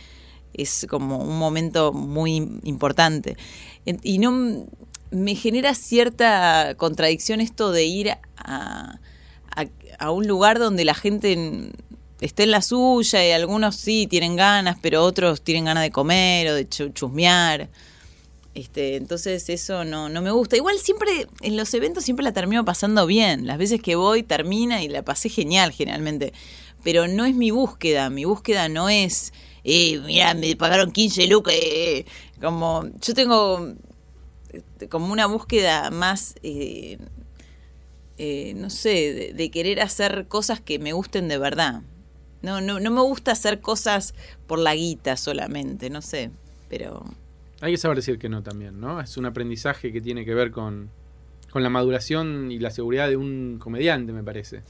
es 0.57 0.85
como 0.89 1.19
un 1.19 1.37
momento 1.37 1.93
muy 1.93 2.35
importante. 2.63 3.37
Y 3.85 4.19
no 4.19 4.65
me 5.11 5.35
genera 5.35 5.73
cierta 5.75 6.75
contradicción 6.75 7.39
esto 7.39 7.71
de 7.71 7.85
ir 7.85 8.11
a, 8.37 8.99
a, 9.99 10.11
un 10.11 10.27
lugar 10.27 10.59
donde 10.59 10.83
la 10.85 10.93
gente 10.93 11.71
esté 12.19 12.43
en 12.43 12.51
la 12.51 12.61
suya 12.61 13.25
y 13.25 13.31
algunos 13.31 13.75
sí 13.75 14.07
tienen 14.09 14.35
ganas, 14.35 14.77
pero 14.81 15.03
otros 15.03 15.41
tienen 15.41 15.65
ganas 15.65 15.83
de 15.83 15.91
comer 15.91 16.49
o 16.49 16.55
de 16.55 16.67
chusmear. 16.67 17.69
Este, 18.53 18.95
entonces 18.95 19.49
eso 19.49 19.85
no, 19.85 20.09
no 20.09 20.23
me 20.23 20.31
gusta. 20.31 20.57
Igual 20.57 20.79
siempre, 20.79 21.27
en 21.41 21.55
los 21.55 21.71
eventos 21.75 22.03
siempre 22.03 22.23
la 22.23 22.33
termino 22.33 22.65
pasando 22.65 23.05
bien. 23.05 23.45
Las 23.45 23.59
veces 23.59 23.81
que 23.83 23.95
voy 23.95 24.23
termina 24.23 24.81
y 24.81 24.87
la 24.87 25.03
pasé 25.03 25.29
genial 25.29 25.71
generalmente. 25.71 26.33
Pero 26.83 27.07
no 27.07 27.25
es 27.25 27.35
mi 27.35 27.51
búsqueda. 27.51 28.09
Mi 28.09 28.25
búsqueda 28.25 28.67
no 28.67 28.89
es 28.89 29.31
eh, 29.69 29.99
mira, 30.05 30.33
me 30.33 30.55
pagaron 30.55 30.91
15 30.91 31.27
lucas. 31.27 31.53
Eh, 31.53 32.05
como, 32.39 32.85
yo 33.01 33.13
tengo 33.13 33.75
este, 34.49 34.87
como 34.87 35.11
una 35.11 35.25
búsqueda 35.25 35.91
más, 35.91 36.35
eh, 36.41 36.97
eh, 38.17 38.53
no 38.55 38.69
sé, 38.69 39.33
de, 39.35 39.51
querer 39.51 39.81
hacer 39.81 40.27
cosas 40.27 40.61
que 40.61 40.79
me 40.79 40.93
gusten 40.93 41.27
de 41.27 41.37
verdad. 41.37 41.81
No, 42.41 42.61
no, 42.61 42.79
no 42.79 42.91
me 42.91 43.01
gusta 43.01 43.33
hacer 43.33 43.59
cosas 43.59 44.13
por 44.47 44.59
la 44.59 44.73
guita 44.73 45.17
solamente, 45.17 45.89
no 45.89 46.01
sé, 46.01 46.31
pero... 46.69 47.03
Hay 47.59 47.73
que 47.73 47.77
saber 47.77 47.97
decir 47.97 48.19
que 48.19 48.29
no 48.29 48.43
también, 48.43 48.79
¿no? 48.79 49.01
Es 49.01 49.17
un 49.17 49.25
aprendizaje 49.25 49.91
que 49.91 49.99
tiene 49.99 50.23
que 50.23 50.33
ver 50.33 50.51
con, 50.51 50.89
con 51.49 51.63
la 51.63 51.69
maduración 51.69 52.51
y 52.51 52.59
la 52.59 52.69
seguridad 52.69 53.09
de 53.09 53.17
un 53.17 53.57
comediante, 53.59 54.13
me 54.13 54.23
parece. 54.23 54.61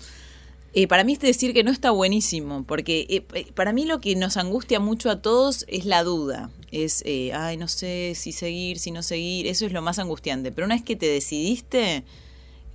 Eh, 0.79 0.87
para 0.87 1.03
mí 1.03 1.13
es 1.13 1.19
decir 1.19 1.55
que 1.55 1.63
no 1.63 1.71
está 1.71 1.89
buenísimo, 1.89 2.63
porque 2.63 3.07
eh, 3.09 3.25
eh, 3.33 3.51
para 3.55 3.73
mí 3.73 3.85
lo 3.85 3.99
que 3.99 4.15
nos 4.15 4.37
angustia 4.37 4.79
mucho 4.79 5.09
a 5.09 5.23
todos 5.23 5.65
es 5.67 5.85
la 5.85 6.03
duda. 6.03 6.51
Es, 6.69 7.03
ay, 7.33 7.57
no 7.57 7.67
sé 7.67 8.13
si 8.13 8.31
seguir, 8.31 8.77
si 8.77 8.91
no 8.91 9.01
seguir, 9.01 9.47
eso 9.47 9.65
es 9.65 9.71
lo 9.71 9.81
más 9.81 9.97
angustiante. 9.97 10.51
Pero 10.51 10.65
una 10.65 10.75
vez 10.75 10.83
que 10.83 10.95
te 10.95 11.07
decidiste, 11.07 12.03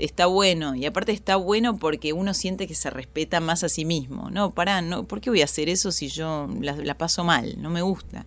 está 0.00 0.26
bueno. 0.26 0.74
Y 0.74 0.84
aparte 0.84 1.12
está 1.12 1.36
bueno 1.36 1.76
porque 1.76 2.12
uno 2.12 2.34
siente 2.34 2.66
que 2.66 2.74
se 2.74 2.90
respeta 2.90 3.38
más 3.38 3.62
a 3.62 3.68
sí 3.68 3.84
mismo. 3.84 4.30
No, 4.30 4.52
pará, 4.52 4.82
no, 4.82 5.04
¿por 5.04 5.20
qué 5.20 5.30
voy 5.30 5.42
a 5.42 5.44
hacer 5.44 5.68
eso 5.68 5.92
si 5.92 6.08
yo 6.08 6.48
la, 6.60 6.98
paso 6.98 7.22
mal? 7.22 7.54
No 7.62 7.70
me 7.70 7.82
gusta. 7.82 8.26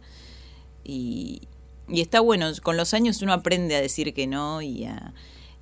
Y, 0.85 1.41
y, 1.89 1.99
está 1.99 2.21
bueno, 2.21 2.49
con 2.63 2.77
los 2.77 2.93
años 2.93 3.21
uno 3.21 3.33
aprende 3.33 3.75
a 3.75 3.81
decir 3.81 4.13
que 4.13 4.25
no 4.25 4.61
y 4.61 4.85
a, 4.85 5.13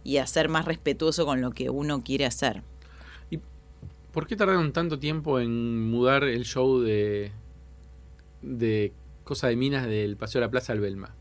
y 0.03 0.17
a 0.17 0.27
ser 0.27 0.49
más 0.49 0.65
respetuoso 0.65 1.25
con 1.25 1.41
lo 1.41 1.49
que 1.49 1.71
uno 1.71 2.03
quiere 2.03 2.27
hacer. 2.27 2.61
¿Por 4.13 4.27
qué 4.27 4.35
tardaron 4.35 4.73
tanto 4.73 4.99
tiempo 4.99 5.39
en 5.39 5.89
mudar 5.89 6.23
el 6.23 6.45
show 6.45 6.79
de, 6.79 7.31
de 8.43 8.93
Cosa 9.23 9.47
de 9.47 9.55
Minas 9.55 9.87
del 9.87 10.17
Paseo 10.17 10.39
de 10.39 10.45
la 10.45 10.51
Plaza 10.51 10.71
al 10.71 10.79
Belma? 10.79 11.15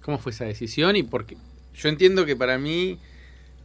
¿Cómo 0.00 0.16
fue 0.16 0.32
esa 0.32 0.46
decisión? 0.46 0.96
Y 0.96 1.02
porque 1.02 1.36
yo 1.74 1.90
entiendo 1.90 2.24
que 2.24 2.36
para 2.36 2.56
mí, 2.56 2.98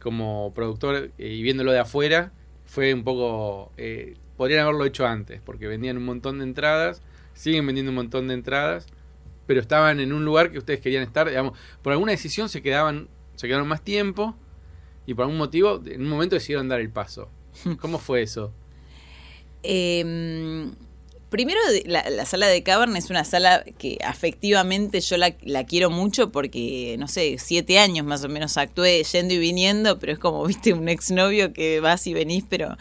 como 0.00 0.52
productor 0.54 1.12
y 1.16 1.42
viéndolo 1.42 1.72
de 1.72 1.78
afuera, 1.78 2.32
fue 2.66 2.92
un 2.92 3.04
poco... 3.04 3.72
Eh, 3.78 4.16
podrían 4.36 4.64
haberlo 4.64 4.84
hecho 4.84 5.06
antes, 5.06 5.40
porque 5.40 5.66
vendían 5.66 5.96
un 5.96 6.04
montón 6.04 6.40
de 6.40 6.44
entradas, 6.44 7.00
siguen 7.32 7.64
vendiendo 7.64 7.90
un 7.90 7.96
montón 7.96 8.28
de 8.28 8.34
entradas, 8.34 8.86
pero 9.46 9.62
estaban 9.62 9.98
en 9.98 10.12
un 10.12 10.26
lugar 10.26 10.50
que 10.50 10.58
ustedes 10.58 10.80
querían 10.80 11.04
estar, 11.04 11.26
digamos, 11.26 11.58
por 11.80 11.92
alguna 11.94 12.12
decisión 12.12 12.50
se 12.50 12.60
quedaban, 12.60 13.08
se 13.34 13.46
quedaron 13.46 13.66
más 13.66 13.80
tiempo 13.80 14.36
y 15.06 15.14
por 15.14 15.22
algún 15.22 15.38
motivo 15.38 15.80
en 15.86 16.02
un 16.02 16.08
momento 16.08 16.34
decidieron 16.34 16.68
dar 16.68 16.80
el 16.80 16.90
paso. 16.90 17.30
¿Cómo 17.80 17.98
fue 17.98 18.22
eso? 18.22 18.52
Eh, 19.62 20.70
Primero, 21.32 21.58
la, 21.86 22.26
sala 22.26 22.46
de 22.46 22.62
Cavern 22.62 22.94
es 22.94 23.08
una 23.08 23.24
sala 23.24 23.64
que 23.78 23.96
afectivamente 24.04 25.00
yo 25.00 25.16
la, 25.16 25.32
quiero 25.64 25.88
mucho 25.88 26.30
porque, 26.30 26.96
no 26.98 27.08
sé, 27.08 27.38
siete 27.38 27.78
años 27.78 28.04
más 28.04 28.22
o 28.22 28.28
menos 28.28 28.58
actué 28.58 29.02
yendo 29.02 29.32
y 29.32 29.38
viniendo, 29.38 29.98
pero 29.98 30.12
es 30.12 30.18
como, 30.18 30.44
viste, 30.46 30.74
un 30.74 30.90
exnovio 30.90 31.54
que 31.54 31.80
vas 31.80 32.06
y 32.06 32.12
venís, 32.12 32.44
pero... 32.46 32.76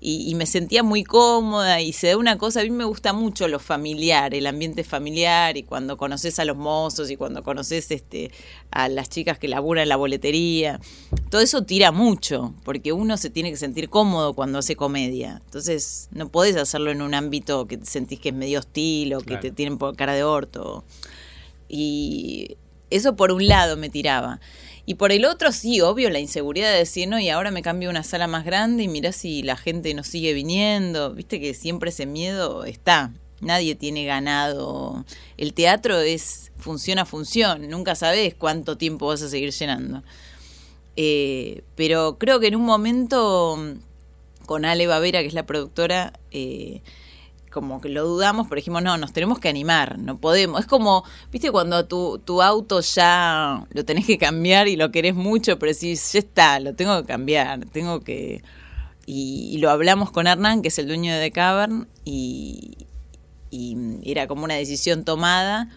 Y, 0.00 0.34
me 0.34 0.46
sentía 0.46 0.82
muy 0.82 1.02
cómoda 1.02 1.80
y 1.80 1.92
se 1.92 2.08
da 2.08 2.16
una 2.16 2.38
cosa, 2.38 2.60
a 2.60 2.62
mí 2.62 2.70
me 2.70 2.84
gusta 2.84 3.12
mucho 3.12 3.48
lo 3.48 3.58
familiar, 3.58 4.34
el 4.34 4.46
ambiente 4.46 4.84
familiar 4.84 5.56
y 5.56 5.64
cuando 5.64 5.96
conoces 5.96 6.38
a 6.38 6.44
los 6.44 6.56
mozos 6.56 7.10
y 7.10 7.16
cuando 7.16 7.42
conoces 7.42 7.90
este, 7.90 8.30
a 8.70 8.88
las 8.88 9.08
chicas 9.08 9.38
que 9.38 9.48
laburan 9.48 9.84
en 9.84 9.88
la 9.88 9.96
boletería, 9.96 10.80
todo 11.30 11.40
eso 11.40 11.62
tira 11.62 11.90
mucho 11.90 12.54
porque 12.64 12.92
uno 12.92 13.16
se 13.16 13.30
tiene 13.30 13.50
que 13.50 13.56
sentir 13.56 13.88
cómodo 13.88 14.34
cuando 14.34 14.58
hace 14.58 14.76
comedia. 14.76 15.40
Entonces, 15.44 16.08
no 16.12 16.28
podés 16.28 16.56
hacerlo 16.56 16.90
en 16.92 17.02
un 17.02 17.14
ámbito 17.14 17.66
que 17.66 17.78
sentís 17.88 18.20
que 18.20 18.30
es 18.30 18.34
medio 18.34 18.60
hostil 18.60 19.14
o 19.14 19.20
que 19.20 19.36
te 19.36 19.50
tienen 19.50 19.78
por 19.78 19.96
cara 19.96 20.14
de 20.14 20.24
orto. 20.24 20.84
Y 21.68 22.56
eso 22.90 23.16
por 23.16 23.32
un 23.32 23.46
lado 23.46 23.76
me 23.76 23.90
tiraba. 23.90 24.40
Y 24.86 24.94
por 24.94 25.12
el 25.12 25.26
otro, 25.26 25.52
sí, 25.52 25.82
obvio, 25.82 26.08
la 26.08 26.18
inseguridad 26.18 26.72
de 26.72 26.78
decir, 26.78 27.08
no, 27.08 27.18
y 27.18 27.28
ahora 27.28 27.50
me 27.50 27.60
cambio 27.60 27.90
a 27.90 27.92
una 27.92 28.02
sala 28.02 28.26
más 28.26 28.46
grande 28.46 28.84
y 28.84 28.88
mirá 28.88 29.12
si 29.12 29.42
la 29.42 29.56
gente 29.56 29.92
no 29.92 30.02
sigue 30.02 30.32
viniendo. 30.32 31.12
Viste 31.12 31.40
que 31.40 31.52
siempre 31.52 31.90
ese 31.90 32.06
miedo 32.06 32.64
está. 32.64 33.12
Nadie 33.40 33.74
tiene 33.74 34.06
ganado. 34.06 35.04
El 35.36 35.52
teatro 35.52 36.00
es 36.00 36.52
función 36.56 36.98
a 36.98 37.04
función. 37.04 37.68
Nunca 37.68 37.94
sabes 37.94 38.34
cuánto 38.34 38.78
tiempo 38.78 39.08
vas 39.08 39.20
a 39.20 39.28
seguir 39.28 39.52
llenando. 39.52 40.02
Eh, 40.96 41.62
pero 41.76 42.16
creo 42.18 42.40
que 42.40 42.48
en 42.48 42.56
un 42.56 42.64
momento, 42.64 43.58
con 44.46 44.64
Ale 44.64 44.86
Bavera, 44.86 45.20
que 45.20 45.28
es 45.28 45.34
la 45.34 45.46
productora, 45.46 46.14
eh, 46.30 46.80
como 47.50 47.80
que 47.80 47.88
lo 47.88 48.06
dudamos, 48.06 48.46
pero 48.48 48.58
dijimos, 48.58 48.82
no, 48.82 48.96
nos 48.98 49.12
tenemos 49.12 49.38
que 49.38 49.48
animar, 49.48 49.98
no 49.98 50.18
podemos. 50.18 50.60
Es 50.60 50.66
como, 50.66 51.04
viste, 51.30 51.50
cuando 51.50 51.86
tu, 51.86 52.18
tu 52.18 52.42
auto 52.42 52.80
ya 52.80 53.66
lo 53.70 53.84
tenés 53.84 54.06
que 54.06 54.18
cambiar 54.18 54.68
y 54.68 54.76
lo 54.76 54.90
querés 54.90 55.14
mucho, 55.14 55.58
pero 55.58 55.72
decís, 55.72 56.12
ya 56.12 56.18
está, 56.18 56.60
lo 56.60 56.74
tengo 56.74 57.00
que 57.00 57.06
cambiar, 57.06 57.66
tengo 57.66 58.00
que... 58.00 58.42
Y, 59.06 59.56
lo 59.58 59.70
hablamos 59.70 60.10
con 60.10 60.26
Hernán, 60.26 60.60
que 60.60 60.68
es 60.68 60.78
el 60.78 60.86
dueño 60.86 61.14
de 61.14 61.20
The 61.20 61.32
Cavern, 61.32 61.88
y, 62.04 62.76
y 63.50 63.76
era 64.04 64.26
como 64.26 64.44
una 64.44 64.54
decisión 64.54 65.04
tomada. 65.04 65.70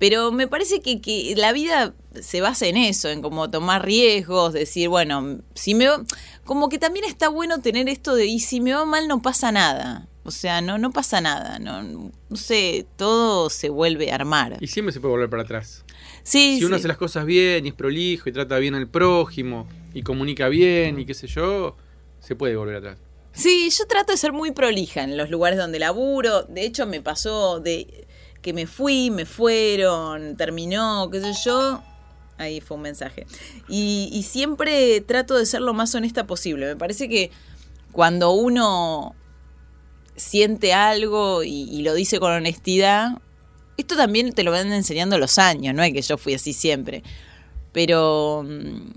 Pero 0.00 0.32
me 0.32 0.48
parece 0.48 0.80
que, 0.80 1.00
que, 1.00 1.34
la 1.36 1.52
vida 1.52 1.94
se 2.20 2.40
basa 2.40 2.66
en 2.66 2.78
eso, 2.78 3.10
en 3.10 3.20
como 3.20 3.50
tomar 3.50 3.84
riesgos, 3.84 4.54
decir, 4.54 4.88
bueno, 4.88 5.40
si 5.54 5.74
me 5.74 5.88
como 6.44 6.68
que 6.68 6.78
también 6.78 7.04
está 7.04 7.28
bueno 7.28 7.60
tener 7.60 7.88
esto 7.88 8.14
de 8.14 8.26
y 8.26 8.40
si 8.40 8.60
me 8.60 8.72
va 8.72 8.84
mal 8.84 9.06
no 9.06 9.22
pasa 9.22 9.52
nada. 9.52 10.08
O 10.22 10.30
sea, 10.30 10.60
no, 10.60 10.76
no 10.76 10.90
pasa 10.90 11.20
nada, 11.20 11.58
no, 11.58 11.82
no 11.82 12.36
sé, 12.36 12.86
todo 12.96 13.48
se 13.48 13.70
vuelve 13.70 14.12
a 14.12 14.16
armar. 14.16 14.58
Y 14.60 14.66
siempre 14.66 14.92
se 14.92 15.00
puede 15.00 15.12
volver 15.12 15.30
para 15.30 15.42
atrás. 15.44 15.84
Sí, 16.22 16.58
si 16.58 16.64
uno 16.64 16.76
hace 16.76 16.88
las 16.88 16.98
cosas 16.98 17.24
bien 17.24 17.64
y 17.64 17.70
es 17.70 17.74
prolijo 17.74 18.28
y 18.28 18.32
trata 18.32 18.58
bien 18.58 18.74
al 18.74 18.86
prójimo 18.86 19.66
y 19.94 20.02
comunica 20.02 20.48
bien 20.48 21.00
y 21.00 21.06
qué 21.06 21.14
sé 21.14 21.26
yo, 21.26 21.76
se 22.20 22.36
puede 22.36 22.56
volver 22.56 22.76
atrás. 22.76 22.98
Sí, 23.32 23.70
yo 23.70 23.86
trato 23.86 24.12
de 24.12 24.18
ser 24.18 24.32
muy 24.32 24.50
prolija 24.50 25.02
en 25.02 25.16
los 25.16 25.30
lugares 25.30 25.58
donde 25.58 25.78
laburo. 25.78 26.42
De 26.42 26.64
hecho, 26.64 26.86
me 26.86 27.00
pasó 27.00 27.60
de 27.60 28.06
que 28.42 28.52
me 28.52 28.66
fui, 28.66 29.10
me 29.10 29.24
fueron, 29.24 30.36
terminó, 30.36 31.08
qué 31.10 31.20
sé 31.20 31.32
yo. 31.44 31.82
Ahí 32.36 32.60
fue 32.60 32.76
un 32.76 32.82
mensaje. 32.82 33.26
Y, 33.68 34.10
y 34.12 34.22
siempre 34.24 35.00
trato 35.00 35.36
de 35.36 35.46
ser 35.46 35.60
lo 35.62 35.72
más 35.74 35.94
honesta 35.94 36.26
posible. 36.26 36.66
Me 36.66 36.76
parece 36.76 37.08
que 37.08 37.30
cuando 37.92 38.32
uno 38.32 39.14
siente 40.20 40.72
algo 40.72 41.42
y, 41.42 41.82
lo 41.82 41.94
dice 41.94 42.20
con 42.20 42.32
honestidad, 42.32 43.20
esto 43.76 43.96
también 43.96 44.32
te 44.32 44.44
lo 44.44 44.50
van 44.50 44.72
enseñando 44.72 45.18
los 45.18 45.38
años, 45.38 45.74
no 45.74 45.82
es 45.82 45.92
que 45.92 46.02
yo 46.02 46.18
fui 46.18 46.34
así 46.34 46.52
siempre. 46.52 47.02
Pero 47.72 48.44
mm, 48.46 48.92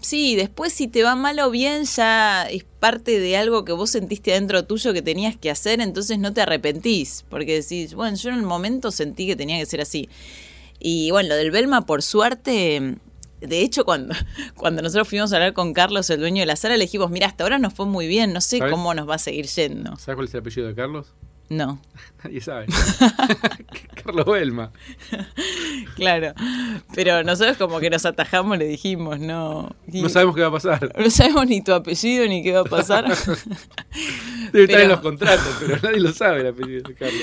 sí, 0.00 0.36
después 0.36 0.72
si 0.72 0.88
te 0.88 1.02
va 1.02 1.16
mal 1.16 1.38
o 1.40 1.50
bien 1.50 1.84
ya 1.84 2.44
es 2.44 2.64
parte 2.64 3.18
de 3.18 3.36
algo 3.36 3.64
que 3.64 3.72
vos 3.72 3.90
sentiste 3.90 4.32
adentro 4.32 4.64
tuyo 4.64 4.92
que 4.92 5.02
tenías 5.02 5.36
que 5.36 5.50
hacer, 5.50 5.80
entonces 5.80 6.18
no 6.18 6.32
te 6.32 6.42
arrepentís, 6.42 7.24
porque 7.28 7.60
decís, 7.62 7.94
bueno, 7.94 8.16
yo 8.16 8.30
en 8.30 8.36
el 8.36 8.42
momento 8.42 8.90
sentí 8.90 9.26
que 9.26 9.36
tenía 9.36 9.58
que 9.58 9.66
ser 9.66 9.80
así. 9.80 10.08
Y 10.78 11.10
bueno, 11.10 11.30
lo 11.30 11.36
del 11.36 11.50
Belma, 11.50 11.86
por 11.86 12.02
suerte, 12.02 12.98
de 13.40 13.60
hecho, 13.60 13.84
cuando, 13.84 14.14
cuando 14.56 14.82
nosotros 14.82 15.08
fuimos 15.08 15.32
a 15.32 15.36
hablar 15.36 15.52
con 15.52 15.72
Carlos, 15.74 16.08
el 16.10 16.20
dueño 16.20 16.40
de 16.40 16.46
la 16.46 16.56
sala, 16.56 16.76
le 16.76 16.84
dijimos, 16.84 17.10
mira, 17.10 17.26
hasta 17.26 17.44
ahora 17.44 17.58
nos 17.58 17.74
fue 17.74 17.86
muy 17.86 18.06
bien, 18.06 18.32
no 18.32 18.40
sé 18.40 18.58
cómo 18.58 18.94
nos 18.94 19.08
va 19.08 19.16
a 19.16 19.18
seguir 19.18 19.46
yendo. 19.46 19.96
¿Sabes 19.96 20.16
cuál 20.16 20.26
es 20.28 20.34
el 20.34 20.40
apellido 20.40 20.68
de 20.68 20.74
Carlos? 20.74 21.12
No. 21.48 21.80
Nadie 22.24 22.40
sabe. 22.40 22.66
Carlos 24.04 24.24
Belma. 24.26 24.72
Claro. 25.94 26.34
Pero 26.94 27.22
nosotros 27.22 27.56
como 27.56 27.78
que 27.78 27.88
nos 27.90 28.04
atajamos, 28.04 28.58
le 28.58 28.66
dijimos, 28.66 29.20
no. 29.20 29.70
Y- 29.92 30.02
No 30.02 30.08
sabemos 30.08 30.34
qué 30.34 30.42
va 30.42 30.48
a 30.48 30.52
pasar. 30.52 30.92
no 30.98 31.10
sabemos 31.10 31.46
ni 31.46 31.62
tu 31.62 31.72
apellido 31.72 32.26
ni 32.26 32.42
qué 32.42 32.52
va 32.52 32.60
a 32.60 32.64
pasar. 32.64 33.04
Debe 33.04 33.14
estar 33.14 34.66
Pero- 34.66 34.80
en 34.82 34.88
los 34.88 35.00
contratos, 35.00 35.56
pero 35.60 35.78
nadie 35.82 36.00
lo 36.00 36.12
sabe 36.12 36.40
el 36.40 36.48
apellido 36.48 36.82
de 36.88 36.94
Carlos. 36.94 37.22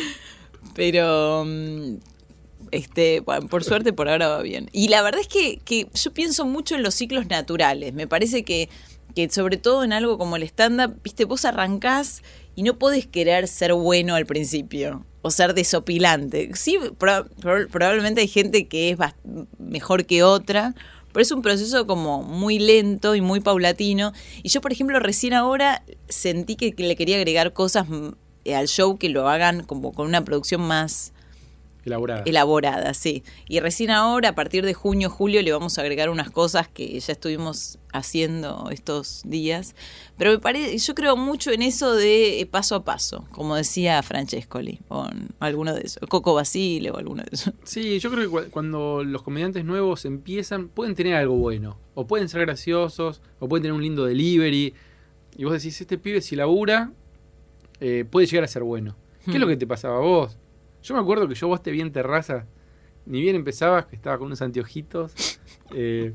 Pero 0.74 1.44
mm, 1.46 1.96
este, 2.74 3.22
por 3.22 3.64
suerte 3.64 3.94
por 3.94 4.10
ahora 4.10 4.28
va 4.28 4.42
bien. 4.42 4.70
Y 4.72 4.88
la 4.90 5.02
verdad 5.02 5.22
es 5.22 5.28
que, 5.28 5.60
que 5.64 5.88
yo 5.94 6.14
pienso 6.14 6.46
mucho 6.46 6.76
en 6.76 6.84
los 6.84 6.96
ciclos 6.96 7.28
naturales. 7.28 7.94
Me 7.94 8.08
parece 8.08 8.44
que, 8.44 8.70
que 9.16 9.30
sobre 9.30 9.58
todo 9.58 9.84
en 9.84 9.94
algo 9.94 10.18
como 10.18 10.36
el 10.36 10.44
stand-up, 10.44 10.96
viste, 11.04 11.26
vos 11.26 11.46
arrancás 11.46 12.24
y 12.56 12.64
no 12.64 12.78
podés 12.78 13.08
querer 13.08 13.48
ser 13.48 13.74
bueno 13.74 14.16
al 14.16 14.26
principio. 14.26 15.06
O 15.26 15.32
ser 15.32 15.54
desopilante. 15.54 16.50
Sí, 16.54 16.78
pro- 16.98 17.26
pro- 17.40 17.68
probablemente 17.70 18.20
hay 18.20 18.28
gente 18.28 18.68
que 18.68 18.90
es 18.90 18.98
mejor 19.58 20.06
que 20.06 20.22
otra, 20.22 20.76
pero 21.14 21.22
es 21.22 21.32
un 21.32 21.42
proceso 21.42 21.88
como 21.88 22.24
muy 22.24 22.60
lento 22.60 23.16
y 23.16 23.22
muy 23.22 23.40
paulatino. 23.40 24.12
Y 24.42 24.50
yo, 24.50 24.60
por 24.60 24.74
ejemplo, 24.74 25.00
recién 25.00 25.34
ahora 25.34 25.82
sentí 26.10 26.58
que, 26.58 26.74
que 26.74 26.84
le 26.84 26.98
quería 26.98 27.16
agregar 27.16 27.54
cosas 27.54 27.88
mm, 27.88 28.10
al 28.54 28.68
show 28.68 28.98
que 28.98 29.08
lo 29.08 29.30
hagan 29.30 29.64
como 29.64 29.94
con 29.94 30.08
una 30.08 30.26
producción 30.26 30.60
más 30.60 31.13
Elaborada. 31.86 32.24
elaborada, 32.26 32.94
sí. 32.94 33.24
Y 33.48 33.60
recién 33.60 33.90
ahora, 33.92 34.30
a 34.30 34.36
partir 34.36 34.66
de 34.66 34.74
junio, 34.74 35.10
julio, 35.10 35.42
le 35.42 35.52
vamos 35.52 35.78
a 35.78 35.82
agregar 35.82 36.10
unas 36.10 36.32
cosas 36.32 36.68
que 36.68 37.00
ya 37.00 37.12
estuvimos 37.14 37.78
haciendo 37.92 38.70
estos 38.72 39.22
días. 39.26 39.76
Pero 40.18 40.32
me 40.32 40.40
parece, 40.40 40.78
yo 40.78 40.96
creo 40.96 41.18
mucho 41.18 41.52
en 41.52 41.62
eso 41.62 41.94
de 41.94 42.40
eh, 42.40 42.46
paso 42.46 42.76
a 42.76 42.84
paso, 42.86 43.26
como 43.32 43.56
decía 43.56 44.02
Francescoli, 44.04 44.80
o 44.88 45.08
alguno 45.40 45.74
de 45.76 45.82
esos, 45.82 46.08
Coco 46.10 46.34
Basile 46.34 46.90
o 46.92 46.98
alguno 46.98 47.24
de 47.24 47.30
esos. 47.34 47.54
Sí, 47.64 48.00
yo 48.00 48.10
creo 48.12 48.24
que 48.24 48.30
cu- 48.46 48.52
cuando 48.52 49.04
los 49.04 49.22
comediantes 49.24 49.66
nuevos 49.66 50.06
empiezan, 50.06 50.70
pueden 50.70 50.96
tener 50.96 51.16
algo 51.16 51.36
bueno. 51.36 51.78
O 51.96 52.08
pueden 52.08 52.30
ser 52.30 52.42
graciosos, 52.42 53.22
o 53.40 53.48
pueden 53.50 53.64
tener 53.64 53.74
un 53.74 53.82
lindo 53.84 54.06
delivery. 54.06 54.74
Y 55.38 55.44
vos 55.44 55.54
decís, 55.54 55.80
este 55.82 55.98
pibe 55.98 56.22
si 56.22 56.36
labura, 56.36 56.92
eh, 57.80 58.06
puede 58.10 58.28
llegar 58.28 58.44
a 58.46 58.48
ser 58.48 58.64
bueno. 58.64 58.96
¿Qué 59.26 59.32
es 59.32 59.40
lo 59.40 59.46
Hmm. 59.46 59.50
que 59.50 59.58
te 59.58 59.68
pasaba 59.68 59.98
a 59.98 60.02
vos? 60.02 60.38
Yo 60.84 60.94
me 60.94 61.00
acuerdo 61.00 61.28
que 61.28 61.36
yo 61.36 61.48
vos 61.48 61.64
te 61.64 61.72
vi 61.72 61.82
en 61.82 61.92
terraza, 61.92 62.46
ni 63.06 63.22
bien 63.22 63.36
empezabas, 63.36 63.86
que 63.86 63.96
estaba 63.96 64.18
con 64.18 64.28
unos 64.28 64.42
anteojitos. 64.42 65.40
eh, 65.74 66.14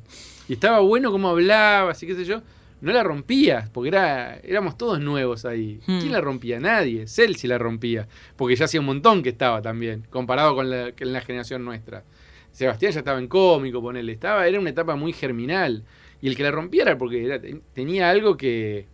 y 0.48 0.52
estaba 0.54 0.80
bueno 0.80 1.10
como 1.10 1.28
hablabas 1.28 2.02
y 2.02 2.06
qué 2.06 2.14
sé 2.14 2.24
yo. 2.24 2.42
No 2.80 2.92
la 2.92 3.02
rompías, 3.02 3.68
porque 3.70 3.88
era, 3.88 4.36
éramos 4.36 4.78
todos 4.78 5.00
nuevos 5.00 5.44
ahí. 5.44 5.80
Hmm. 5.86 5.98
¿Quién 5.98 6.12
la 6.12 6.20
rompía? 6.20 6.60
Nadie. 6.60 7.08
Cell 7.08 7.34
sí 7.34 7.48
la 7.48 7.58
rompía. 7.58 8.06
Porque 8.36 8.54
ya 8.54 8.66
hacía 8.66 8.78
un 8.78 8.86
montón 8.86 9.22
que 9.24 9.30
estaba 9.30 9.60
también, 9.60 10.06
comparado 10.10 10.54
con 10.54 10.70
la, 10.70 10.92
con 10.92 11.12
la 11.12 11.20
generación 11.20 11.64
nuestra. 11.64 12.04
Sebastián 12.52 12.92
ya 12.92 13.00
estaba 13.00 13.18
en 13.18 13.26
cómico, 13.26 13.82
ponele. 13.82 14.12
Estaba, 14.12 14.46
era 14.46 14.60
una 14.60 14.70
etapa 14.70 14.94
muy 14.94 15.12
germinal. 15.12 15.84
Y 16.20 16.28
el 16.28 16.36
que 16.36 16.44
la 16.44 16.50
rompía 16.52 16.82
era 16.82 16.96
porque 16.98 17.24
era- 17.24 17.40
tenía 17.72 18.10
algo 18.10 18.36
que 18.36 18.86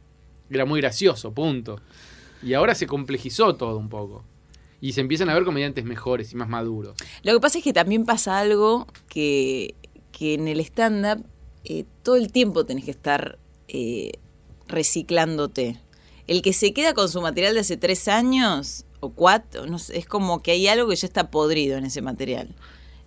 era 0.48 0.64
muy 0.64 0.80
gracioso, 0.80 1.32
punto. 1.34 1.78
Y 2.42 2.54
ahora 2.54 2.74
se 2.74 2.86
complejizó 2.86 3.54
todo 3.54 3.76
un 3.76 3.88
poco. 3.90 4.24
Y 4.84 4.92
se 4.92 5.00
empiezan 5.00 5.30
a 5.30 5.34
ver 5.34 5.44
comediantes 5.44 5.84
mejores 5.86 6.32
y 6.32 6.36
más 6.36 6.46
maduros. 6.48 6.94
Lo 7.22 7.32
que 7.32 7.40
pasa 7.40 7.56
es 7.56 7.64
que 7.64 7.72
también 7.72 8.04
pasa 8.04 8.38
algo 8.38 8.86
que, 9.08 9.74
que 10.12 10.34
en 10.34 10.46
el 10.46 10.60
stand-up 10.60 11.24
eh, 11.64 11.84
todo 12.02 12.16
el 12.16 12.30
tiempo 12.30 12.66
tenés 12.66 12.84
que 12.84 12.90
estar 12.90 13.38
eh, 13.68 14.12
reciclándote. 14.68 15.78
El 16.26 16.42
que 16.42 16.52
se 16.52 16.74
queda 16.74 16.92
con 16.92 17.08
su 17.08 17.22
material 17.22 17.54
de 17.54 17.60
hace 17.60 17.78
tres 17.78 18.08
años 18.08 18.84
o 19.00 19.10
cuatro, 19.10 19.66
no 19.66 19.78
sé, 19.78 19.96
es 19.98 20.06
como 20.06 20.42
que 20.42 20.50
hay 20.50 20.68
algo 20.68 20.88
que 20.88 20.96
ya 20.96 21.06
está 21.06 21.30
podrido 21.30 21.78
en 21.78 21.86
ese 21.86 22.02
material. 22.02 22.54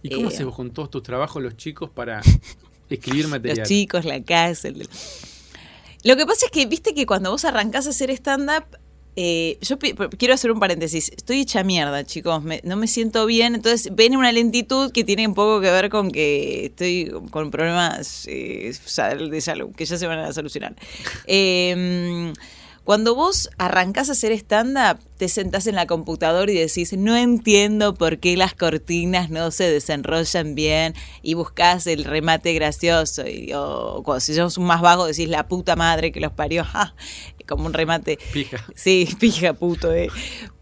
¿Y 0.01 0.10
cómo 0.10 0.25
Eh, 0.29 0.34
haces 0.34 0.46
vos 0.48 0.55
con 0.55 0.72
todos 0.72 0.89
tus 0.89 1.03
trabajos, 1.03 1.43
los 1.43 1.57
chicos, 1.57 1.89
para 1.91 2.22
escribir 2.89 3.27
material? 3.27 3.60
Los 3.60 3.67
chicos, 3.67 4.03
la 4.05 4.24
casa. 4.24 4.67
el- 4.69 4.89
Lo 6.03 6.15
que 6.15 6.25
pasa 6.25 6.48
es 6.48 6.51
que, 6.51 6.65
viste 6.65 6.96
que 6.96 7.05
cuando 7.05 7.29
vos 7.29 7.46
arrancás 7.46 7.86
a 7.86 7.91
hacer 7.91 8.10
stand-up, 8.12 8.65
eh, 9.20 9.58
yo 9.62 9.80
quiero 9.80 10.36
hacer 10.36 10.51
un 10.51 10.60
paréntesis. 10.60 11.10
Estoy 11.10 11.42
hecha 11.42 11.64
mierda, 11.64 12.03
chicos. 12.03 12.44
no 12.64 12.77
me 12.77 12.88
siento 12.88 13.25
bien. 13.25 13.56
Entonces, 13.56 13.90
ven 13.96 14.16
una 14.16 14.32
lentitud 14.32 14.92
que 14.92 15.03
tiene 15.03 15.27
un 15.27 15.34
poco 15.34 15.60
que 15.60 15.72
ver 15.72 15.90
con 15.90 16.12
que 16.12 16.68
estoy 16.68 17.12
con 17.32 17.50
problemas 17.50 18.27
eh, 18.27 18.72
de 19.32 19.42
salud, 19.42 19.72
que 19.75 19.86
ya 19.86 19.98
se 19.98 20.06
van 20.06 20.20
a 20.20 20.32
solucionar. 20.32 20.75
Eh, 21.30 22.34
cuando 22.88 23.16
vos 23.16 23.50
arrancás 23.58 24.08
a 24.08 24.14
hacer 24.14 24.32
stand-up, 24.32 25.00
te 25.18 25.28
sentás 25.28 25.68
en 25.68 25.76
la 25.76 25.88
computadora 25.88 26.50
y 26.50 26.56
decís, 26.56 26.94
no 26.94 27.18
entiendo 27.18 27.94
por 27.94 28.20
qué 28.20 28.38
las 28.38 28.54
cortinas 28.54 29.30
no 29.30 29.52
se 29.52 29.70
desenrollan 29.70 30.56
bien 30.56 30.94
y 31.22 31.34
buscás 31.34 31.86
el 31.86 32.06
remate 32.06 32.54
gracioso. 32.54 33.28
Y, 33.28 33.52
o 33.54 34.04
cuando 34.06 34.22
si 34.22 34.34
sos 34.36 34.58
un 34.58 34.68
más 34.68 34.80
vago 34.80 35.06
decís, 35.06 35.28
la 35.28 35.50
puta 35.50 35.76
madre 35.76 36.14
que 36.14 36.22
los 36.22 36.32
parió, 36.32 36.64
ja, 36.64 36.96
como 37.46 37.66
un 37.66 37.74
remate. 37.74 38.20
Pija. 38.32 38.66
Sí, 38.74 39.10
pija 39.20 39.52
puto, 39.52 39.94
eh. 39.94 40.08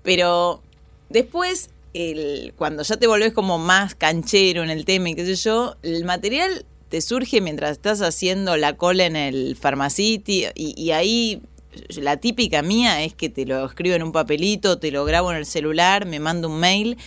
Pero 0.01 0.63
después, 1.09 1.69
el, 1.93 2.55
cuando 2.57 2.81
ya 2.81 2.97
te 2.97 3.05
volvés 3.05 3.33
como 3.33 3.59
más 3.59 3.93
canchero 3.93 4.63
en 4.63 4.71
el 4.71 4.85
tema 4.85 5.11
y 5.11 5.13
qué 5.13 5.27
sé 5.27 5.35
yo, 5.35 5.75
el 5.83 6.05
material 6.05 6.65
te 6.89 7.01
surge 7.01 7.39
mientras 7.39 7.73
estás 7.73 8.01
haciendo 8.01 8.57
la 8.57 8.77
cola 8.77 9.05
en 9.05 9.15
el 9.15 9.55
Pharmacity 9.61 10.47
y, 10.55 10.73
y 10.75 10.89
ahí 10.89 11.43
la 11.97 12.17
típica 12.17 12.61
mía 12.61 13.03
es 13.03 13.13
que 13.13 13.29
te 13.29 13.45
lo 13.45 13.65
escribo 13.65 13.95
en 13.95 14.03
un 14.03 14.11
papelito, 14.11 14.77
te 14.79 14.91
lo 14.91 15.05
grabo 15.05 15.31
en 15.31 15.37
el 15.37 15.45
celular, 15.45 16.05
me 16.05 16.19
mando 16.19 16.49
un 16.49 16.59
mail 16.59 16.97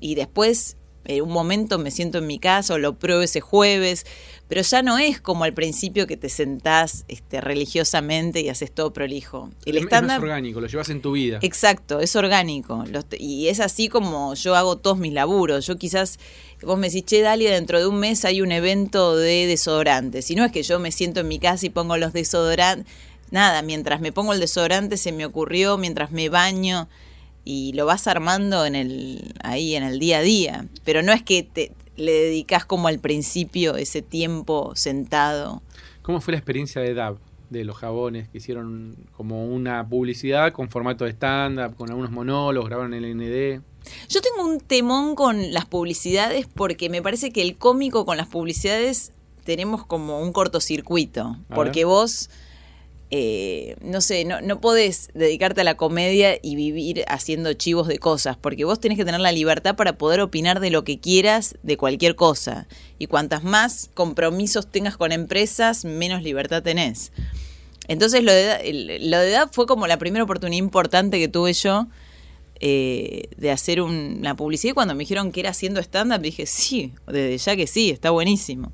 y 0.00 0.14
después 0.14 0.76
en 1.06 1.22
un 1.22 1.30
momento 1.32 1.78
me 1.78 1.90
siento 1.90 2.16
en 2.18 2.26
mi 2.26 2.38
casa 2.38 2.74
o 2.74 2.78
lo 2.78 2.94
pruebo 2.98 3.20
ese 3.20 3.42
jueves, 3.42 4.06
pero 4.48 4.62
ya 4.62 4.80
no 4.80 4.96
es 4.96 5.20
como 5.20 5.44
al 5.44 5.52
principio 5.52 6.06
que 6.06 6.16
te 6.16 6.30
sentás 6.30 7.04
este, 7.08 7.42
religiosamente 7.42 8.40
y 8.40 8.48
haces 8.48 8.72
todo 8.72 8.92
prolijo. 8.94 9.50
El 9.66 9.76
Es- 9.76 9.80
es 9.80 9.84
estándar 9.84 10.20
orgánico, 10.22 10.62
lo 10.62 10.66
llevas 10.66 10.88
en 10.88 11.02
tu 11.02 11.12
vida. 11.12 11.40
Exacto, 11.42 12.00
es 12.00 12.16
orgánico. 12.16 12.84
Los 12.90 13.04
y 13.18 13.48
es 13.48 13.60
así 13.60 13.88
como 13.90 14.34
yo 14.34 14.54
hago 14.54 14.76
todos 14.78 14.96
mis 14.96 15.12
laburos. 15.12 15.66
Yo 15.66 15.76
quizás, 15.76 16.18
vos 16.62 16.78
me 16.78 16.88
decís, 16.88 17.04
che, 17.04 17.20
Dalia, 17.20 17.52
dentro 17.52 17.78
de 17.80 17.86
un 17.86 17.96
mes 17.96 18.24
hay 18.24 18.40
un 18.40 18.50
evento 18.52 19.14
de 19.14 19.46
desodorantes. 19.46 20.24
Si 20.24 20.34
no 20.34 20.44
es 20.46 20.52
que 20.52 20.62
yo 20.62 20.78
me 20.78 20.90
siento 20.90 21.20
en 21.20 21.28
mi 21.28 21.38
casa 21.38 21.66
y 21.66 21.68
pongo 21.70 21.98
los 21.98 22.14
desodorantes. 22.14 22.90
Nada, 23.30 23.62
mientras 23.62 24.00
me 24.00 24.12
pongo 24.12 24.32
el 24.32 24.40
desodorante 24.40 24.96
se 24.96 25.12
me 25.12 25.26
ocurrió, 25.26 25.78
mientras 25.78 26.10
me 26.10 26.28
baño 26.28 26.88
y 27.44 27.72
lo 27.74 27.86
vas 27.86 28.06
armando 28.06 28.64
en 28.64 28.74
el 28.74 29.34
ahí 29.42 29.74
en 29.74 29.82
el 29.82 29.98
día 29.98 30.18
a 30.18 30.22
día. 30.22 30.66
Pero 30.84 31.02
no 31.02 31.12
es 31.12 31.22
que 31.22 31.42
te, 31.42 31.72
le 31.96 32.12
dedicas 32.12 32.64
como 32.64 32.88
al 32.88 32.98
principio 32.98 33.76
ese 33.76 34.02
tiempo 34.02 34.72
sentado. 34.74 35.62
¿Cómo 36.02 36.20
fue 36.20 36.32
la 36.32 36.38
experiencia 36.38 36.80
de 36.80 36.94
DAB, 36.94 37.18
de 37.50 37.64
los 37.64 37.76
jabones, 37.76 38.28
que 38.28 38.38
hicieron 38.38 38.96
como 39.16 39.46
una 39.46 39.86
publicidad 39.88 40.52
con 40.52 40.68
formato 40.68 41.04
de 41.04 41.10
stand-up, 41.10 41.76
con 41.76 41.90
algunos 41.90 42.10
monólogos, 42.10 42.68
grabaron 42.68 42.94
el 42.94 43.16
ND? 43.16 43.62
Yo 44.08 44.20
tengo 44.20 44.48
un 44.48 44.60
temón 44.60 45.14
con 45.14 45.52
las 45.52 45.66
publicidades 45.66 46.46
porque 46.46 46.88
me 46.88 47.02
parece 47.02 47.30
que 47.30 47.42
el 47.42 47.56
cómico 47.56 48.06
con 48.06 48.16
las 48.16 48.26
publicidades 48.26 49.12
tenemos 49.44 49.84
como 49.86 50.20
un 50.20 50.32
cortocircuito. 50.32 51.36
Porque 51.54 51.84
vos, 51.84 52.30
eh, 53.16 53.76
no 53.80 54.00
sé, 54.00 54.24
no, 54.24 54.40
no 54.40 54.60
podés 54.60 55.08
dedicarte 55.14 55.60
a 55.60 55.64
la 55.64 55.76
comedia 55.76 56.36
y 56.42 56.56
vivir 56.56 57.04
haciendo 57.06 57.52
chivos 57.52 57.86
de 57.86 58.00
cosas. 58.00 58.36
Porque 58.36 58.64
vos 58.64 58.80
tenés 58.80 58.98
que 58.98 59.04
tener 59.04 59.20
la 59.20 59.30
libertad 59.30 59.76
para 59.76 59.96
poder 59.96 60.20
opinar 60.20 60.58
de 60.58 60.70
lo 60.70 60.82
que 60.82 60.98
quieras, 60.98 61.54
de 61.62 61.76
cualquier 61.76 62.16
cosa. 62.16 62.66
Y 62.98 63.06
cuantas 63.06 63.44
más 63.44 63.88
compromisos 63.94 64.66
tengas 64.68 64.96
con 64.96 65.12
empresas, 65.12 65.84
menos 65.84 66.24
libertad 66.24 66.64
tenés. 66.64 67.12
Entonces 67.86 68.24
lo 68.24 68.32
de, 68.32 68.96
edad 68.98 69.48
fue 69.52 69.66
como 69.66 69.86
la 69.86 69.96
primera 69.98 70.24
oportunidad 70.24 70.58
importante 70.58 71.20
que 71.20 71.28
tuve 71.28 71.52
yo 71.52 71.86
eh, 72.58 73.28
de 73.36 73.52
hacer 73.52 73.80
un- 73.80 74.16
una 74.18 74.34
publicidad. 74.34 74.72
Y 74.72 74.74
cuando 74.74 74.94
me 74.96 75.00
dijeron 75.04 75.30
que 75.30 75.38
era 75.38 75.50
haciendo 75.50 75.78
stand-up, 75.80 76.20
dije, 76.20 76.46
sí, 76.46 76.92
desde 77.06 77.38
ya 77.38 77.54
que 77.54 77.68
sí, 77.68 77.90
está 77.90 78.10
buenísimo. 78.10 78.72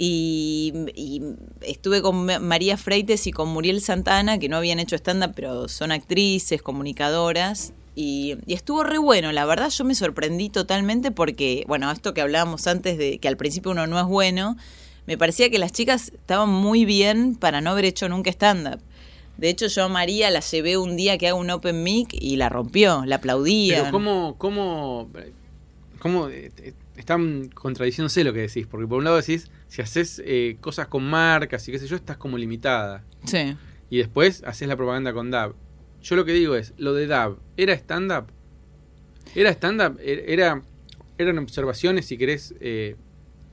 Y, 0.00 0.72
y 0.94 1.20
estuve 1.60 2.00
con 2.02 2.24
Ma- 2.24 2.38
María 2.38 2.76
Freites 2.76 3.26
y 3.26 3.32
con 3.32 3.48
Muriel 3.48 3.80
Santana, 3.80 4.38
que 4.38 4.48
no 4.48 4.56
habían 4.56 4.78
hecho 4.78 4.94
stand-up, 4.96 5.32
pero 5.34 5.68
son 5.68 5.90
actrices, 5.90 6.62
comunicadoras. 6.62 7.72
Y, 7.96 8.36
estuvo 8.46 8.84
re 8.84 8.98
bueno, 8.98 9.32
la 9.32 9.44
verdad 9.44 9.70
yo 9.70 9.84
me 9.84 9.96
sorprendí 9.96 10.50
totalmente 10.50 11.10
porque, 11.10 11.64
bueno, 11.66 11.90
esto 11.90 12.14
que 12.14 12.20
hablábamos 12.20 12.68
antes 12.68 12.96
de 12.96 13.18
que 13.18 13.26
al 13.26 13.36
principio 13.36 13.72
uno 13.72 13.88
no 13.88 13.98
es 13.98 14.06
bueno, 14.06 14.56
me 15.06 15.18
parecía 15.18 15.50
que 15.50 15.58
las 15.58 15.72
chicas 15.72 16.12
estaban 16.14 16.48
muy 16.48 16.84
bien 16.84 17.34
para 17.34 17.60
no 17.60 17.70
haber 17.70 17.86
hecho 17.86 18.08
nunca 18.08 18.30
stand-up. 18.30 18.80
De 19.36 19.48
hecho, 19.48 19.66
yo 19.66 19.84
a 19.84 19.88
María 19.88 20.30
la 20.30 20.40
llevé 20.40 20.76
un 20.76 20.96
día 20.96 21.18
que 21.18 21.26
hago 21.26 21.40
un 21.40 21.50
open 21.50 21.82
mic 21.82 22.08
y 22.12 22.36
la 22.36 22.48
rompió, 22.48 23.04
la 23.04 23.16
aplaudían. 23.16 23.80
Pero 23.80 23.90
¿cómo, 23.92 24.34
cómo, 24.38 25.10
cómo 25.98 26.28
eh, 26.28 26.52
eh, 26.58 26.74
están 26.96 27.48
contradiciéndose 27.48 28.22
lo 28.22 28.32
que 28.32 28.40
decís? 28.40 28.66
Porque 28.68 28.86
por 28.86 28.98
un 28.98 29.04
lado 29.04 29.16
decís, 29.16 29.48
si 29.68 29.82
haces 29.82 30.20
eh, 30.24 30.56
cosas 30.60 30.88
con 30.88 31.04
marcas 31.04 31.66
y 31.68 31.72
qué 31.72 31.78
sé 31.78 31.86
yo, 31.86 31.96
estás 31.96 32.16
como 32.16 32.36
limitada. 32.36 33.04
Sí. 33.24 33.56
Y 33.90 33.98
después 33.98 34.42
haces 34.44 34.68
la 34.68 34.76
propaganda 34.76 35.12
con 35.12 35.30
DAB. 35.30 35.54
yo 36.02 36.16
lo 36.16 36.24
que 36.24 36.32
digo 36.32 36.56
es, 36.56 36.74
lo 36.76 36.94
de 36.94 37.06
Dab, 37.06 37.38
¿era 37.56 37.72
stand-up? 37.74 38.26
¿Era 39.34 39.50
stand-up? 39.50 39.98
E-, 40.00 40.24
era, 40.28 40.62
¿Eran 41.18 41.38
observaciones, 41.38 42.06
si 42.06 42.16
querés, 42.16 42.54
eh, 42.60 42.96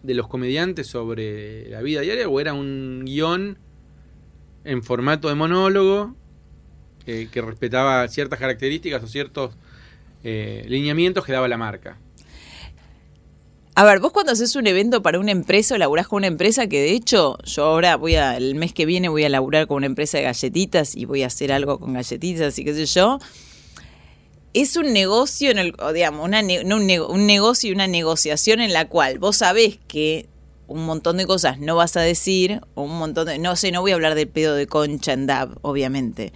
de 0.03 0.13
los 0.13 0.27
comediantes 0.27 0.87
sobre 0.87 1.67
la 1.69 1.81
vida 1.81 2.01
diaria 2.01 2.29
o 2.29 2.39
era 2.39 2.53
un 2.53 3.03
guion 3.05 3.57
en 4.63 4.83
formato 4.83 5.29
de 5.29 5.35
monólogo 5.35 6.15
eh, 7.07 7.27
que 7.31 7.41
respetaba 7.41 8.07
ciertas 8.07 8.39
características 8.39 9.03
o 9.03 9.07
ciertos 9.07 9.55
eh, 10.23 10.65
lineamientos 10.67 11.25
que 11.25 11.31
daba 11.31 11.47
la 11.47 11.57
marca? 11.57 11.97
A 13.77 13.83
ver, 13.83 13.99
vos 13.99 14.13
cuando 14.13 14.31
haces 14.31 14.55
un 14.55 14.67
evento 14.67 15.01
para 15.01 15.19
una 15.19 15.31
empresa 15.31 15.75
o 15.75 15.77
laburás 15.77 16.07
con 16.07 16.19
una 16.19 16.27
empresa, 16.27 16.67
que 16.67 16.81
de 16.81 16.91
hecho 16.91 17.37
yo 17.43 17.65
ahora 17.65 17.97
voy 17.97 18.15
a, 18.15 18.37
el 18.37 18.55
mes 18.55 18.71
que 18.71 18.85
viene 18.85 19.09
voy 19.09 19.25
a 19.25 19.29
laburar 19.29 19.67
con 19.67 19.75
una 19.75 19.85
empresa 19.85 20.17
de 20.17 20.23
galletitas 20.23 20.95
y 20.95 21.03
voy 21.03 21.23
a 21.23 21.27
hacer 21.27 21.51
algo 21.51 21.77
con 21.77 21.91
galletitas 21.91 22.57
y 22.57 22.63
qué 22.63 22.73
sé 22.73 22.85
yo, 22.85 23.19
es 24.53 24.77
un 24.77 24.93
negocio, 24.93 25.51
en 25.51 25.57
el, 25.57 25.75
digamos, 25.93 26.25
una 26.25 26.39
un, 26.39 26.73
un, 26.73 27.27
negocio 27.27 27.69
y 27.69 27.73
una 27.73 27.87
negociación 27.87 28.61
en 28.61 28.71
la 28.71 28.87
cual 28.87 29.19
vos 29.19 29.35
sabés 29.35 29.77
que 29.89 30.29
un 30.67 30.85
montón 30.85 31.17
de 31.17 31.25
cosas 31.25 31.59
no 31.59 31.75
vas 31.75 31.97
a 31.97 32.01
decir, 32.01 32.61
o 32.75 32.83
un 32.83 32.97
montón 32.97 33.27
de, 33.27 33.39
no 33.39 33.57
sé, 33.57 33.73
no 33.73 33.81
voy 33.81 33.91
a 33.91 33.95
hablar 33.95 34.15
del 34.15 34.29
pedo 34.29 34.55
de 34.55 34.67
concha 34.67 35.11
en 35.11 35.27
DAB, 35.27 35.57
obviamente, 35.63 36.31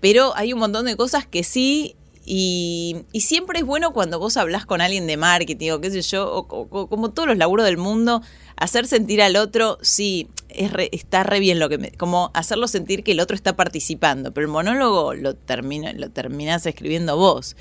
pero 0.00 0.36
hay 0.36 0.52
un 0.52 0.58
montón 0.58 0.84
de 0.84 0.96
cosas 0.96 1.26
que 1.26 1.44
sí 1.44 1.96
y, 2.24 3.04
siempre 3.14 3.60
es 3.60 3.66
bueno 3.66 3.92
cuando 3.92 4.18
vos 4.18 4.36
hablas 4.36 4.66
con 4.66 4.80
alguien 4.80 5.06
de 5.06 5.16
marketing 5.16 5.72
o 5.72 5.80
qué 5.80 5.90
sé 5.90 6.02
yo, 6.02 6.32
o, 6.32 6.46
como 6.88 7.10
todos 7.10 7.28
los 7.28 7.38
laburos 7.38 7.66
del 7.66 7.76
mundo, 7.76 8.22
hacer 8.56 8.86
sentir 8.86 9.22
al 9.22 9.36
otro, 9.36 9.78
sí, 9.82 10.28
es 10.48 10.72
está 10.92 11.22
re 11.22 11.40
bien 11.40 11.58
lo 11.58 11.68
que 11.68 11.78
me, 11.78 11.90
como 11.92 12.30
hacerlo 12.34 12.68
sentir 12.68 13.04
que 13.04 13.12
el 13.12 13.20
otro 13.20 13.34
está 13.36 13.56
participando, 13.56 14.32
pero 14.32 14.46
el 14.46 14.52
monólogo 14.52 15.14
lo, 15.14 15.34
termina, 15.34 15.92
lo 15.92 16.10
terminás 16.10 16.64
escribiendo 16.66 17.16
vos. 17.16 17.56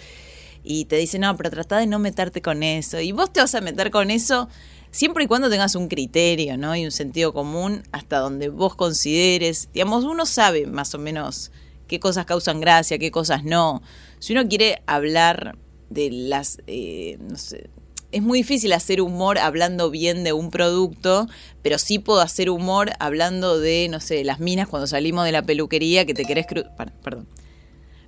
Y 0.66 0.86
te 0.86 0.96
dice, 0.96 1.20
no, 1.20 1.36
pero 1.36 1.50
trata 1.50 1.78
de 1.78 1.88
no 1.88 2.00
meterte 2.00 2.42
con 2.42 2.64
eso. 2.64 3.02
Y 3.02 3.12
vos 3.12 3.34
te 3.34 3.42
vas 3.42 3.54
a 3.54 3.60
meter 3.60 3.92
con 3.92 4.10
eso 4.10 4.48
siempre 4.92 5.26
y 5.26 5.28
cuando 5.28 5.50
tengas 5.50 5.76
un 5.76 5.90
criterio, 5.90 6.58
¿no? 6.58 6.74
Y 6.74 6.86
un 6.86 6.92
sentido 6.92 7.34
común 7.34 7.84
hasta 7.92 8.20
donde 8.20 8.48
vos 8.48 8.76
consideres. 8.76 9.68
Digamos, 9.74 10.06
uno 10.06 10.26
sabe 10.26 10.68
más 10.68 10.96
o 10.96 11.00
menos 11.00 11.52
qué 11.88 12.00
cosas 12.00 12.26
causan 12.26 12.62
gracia, 12.62 12.98
qué 12.98 13.12
cosas 13.12 13.44
no. 13.44 13.82
Si 14.24 14.32
uno 14.32 14.48
quiere 14.48 14.82
hablar 14.86 15.58
de 15.90 16.10
las, 16.10 16.60
eh, 16.66 17.18
no 17.20 17.38
sé, 17.38 17.70
es 18.14 18.22
muy 18.22 18.40
difícil 18.40 18.72
hacer 18.72 19.02
humor 19.02 19.38
hablando 19.38 19.92
bien 19.92 20.24
de 20.24 20.32
un 20.32 20.50
producto, 20.50 21.28
pero 21.62 21.78
sí 21.78 22.00
puedo 22.00 22.22
hacer 22.22 22.50
humor 22.50 22.92
hablando 23.00 23.60
de, 23.60 23.90
no 23.92 24.00
sé, 24.00 24.24
las 24.24 24.40
minas 24.40 24.70
cuando 24.70 24.88
salimos 24.88 25.26
de 25.26 25.34
la 25.34 25.42
peluquería 25.42 26.06
que 26.06 26.14
te 26.14 26.24
querés 26.24 26.48
cruzar. 26.48 26.94
Perdón. 27.04 27.28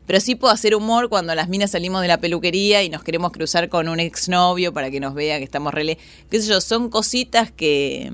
Pero 0.05 0.21
sí 0.21 0.35
puedo 0.35 0.53
hacer 0.53 0.73
humor 0.73 1.09
cuando 1.09 1.35
las 1.35 1.49
minas 1.49 1.71
salimos 1.71 2.01
de 2.01 2.07
la 2.07 2.21
peluquería 2.21 2.81
y 2.81 2.87
nos 2.87 3.03
queremos 3.03 3.33
cruzar 3.33 3.67
con 3.67 3.89
un 3.89 3.99
exnovio 3.99 4.71
para 4.71 4.89
que 4.91 5.01
nos 5.01 5.15
vea 5.15 5.37
que 5.37 5.43
estamos 5.43 5.73
rele. 5.73 5.97
¿Qué 6.29 6.41
sé 6.41 6.47
yo? 6.47 6.61
Son 6.61 6.89
cositas 6.89 7.51
que, 7.51 8.13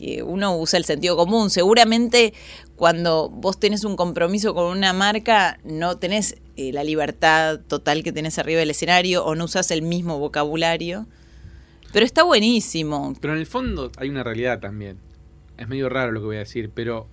que 0.00 0.22
uno 0.22 0.56
usa 0.56 0.78
el 0.78 0.84
sentido 0.84 1.14
común. 1.16 1.50
Seguramente 1.50 2.32
cuando 2.76 3.28
vos 3.28 3.60
tenés 3.60 3.84
un 3.84 3.96
compromiso 3.96 4.54
con 4.54 4.76
una 4.76 4.94
marca, 4.94 5.58
no 5.64 5.98
tenés 5.98 6.36
eh, 6.56 6.72
la 6.72 6.82
libertad 6.84 7.60
total 7.68 8.02
que 8.02 8.10
tenés 8.10 8.38
arriba 8.38 8.60
del 8.60 8.70
escenario 8.70 9.24
o 9.24 9.34
no 9.34 9.44
usas 9.44 9.70
el 9.70 9.82
mismo 9.82 10.18
vocabulario. 10.18 11.06
Pero 11.92 12.06
está 12.06 12.22
buenísimo. 12.22 13.14
Pero 13.20 13.34
en 13.34 13.40
el 13.40 13.46
fondo 13.46 13.92
hay 13.98 14.08
una 14.08 14.22
realidad 14.22 14.60
también. 14.60 14.98
Es 15.58 15.68
medio 15.68 15.90
raro 15.90 16.12
lo 16.12 16.20
que 16.20 16.26
voy 16.26 16.36
a 16.36 16.40
decir, 16.40 16.70
pero 16.72 17.06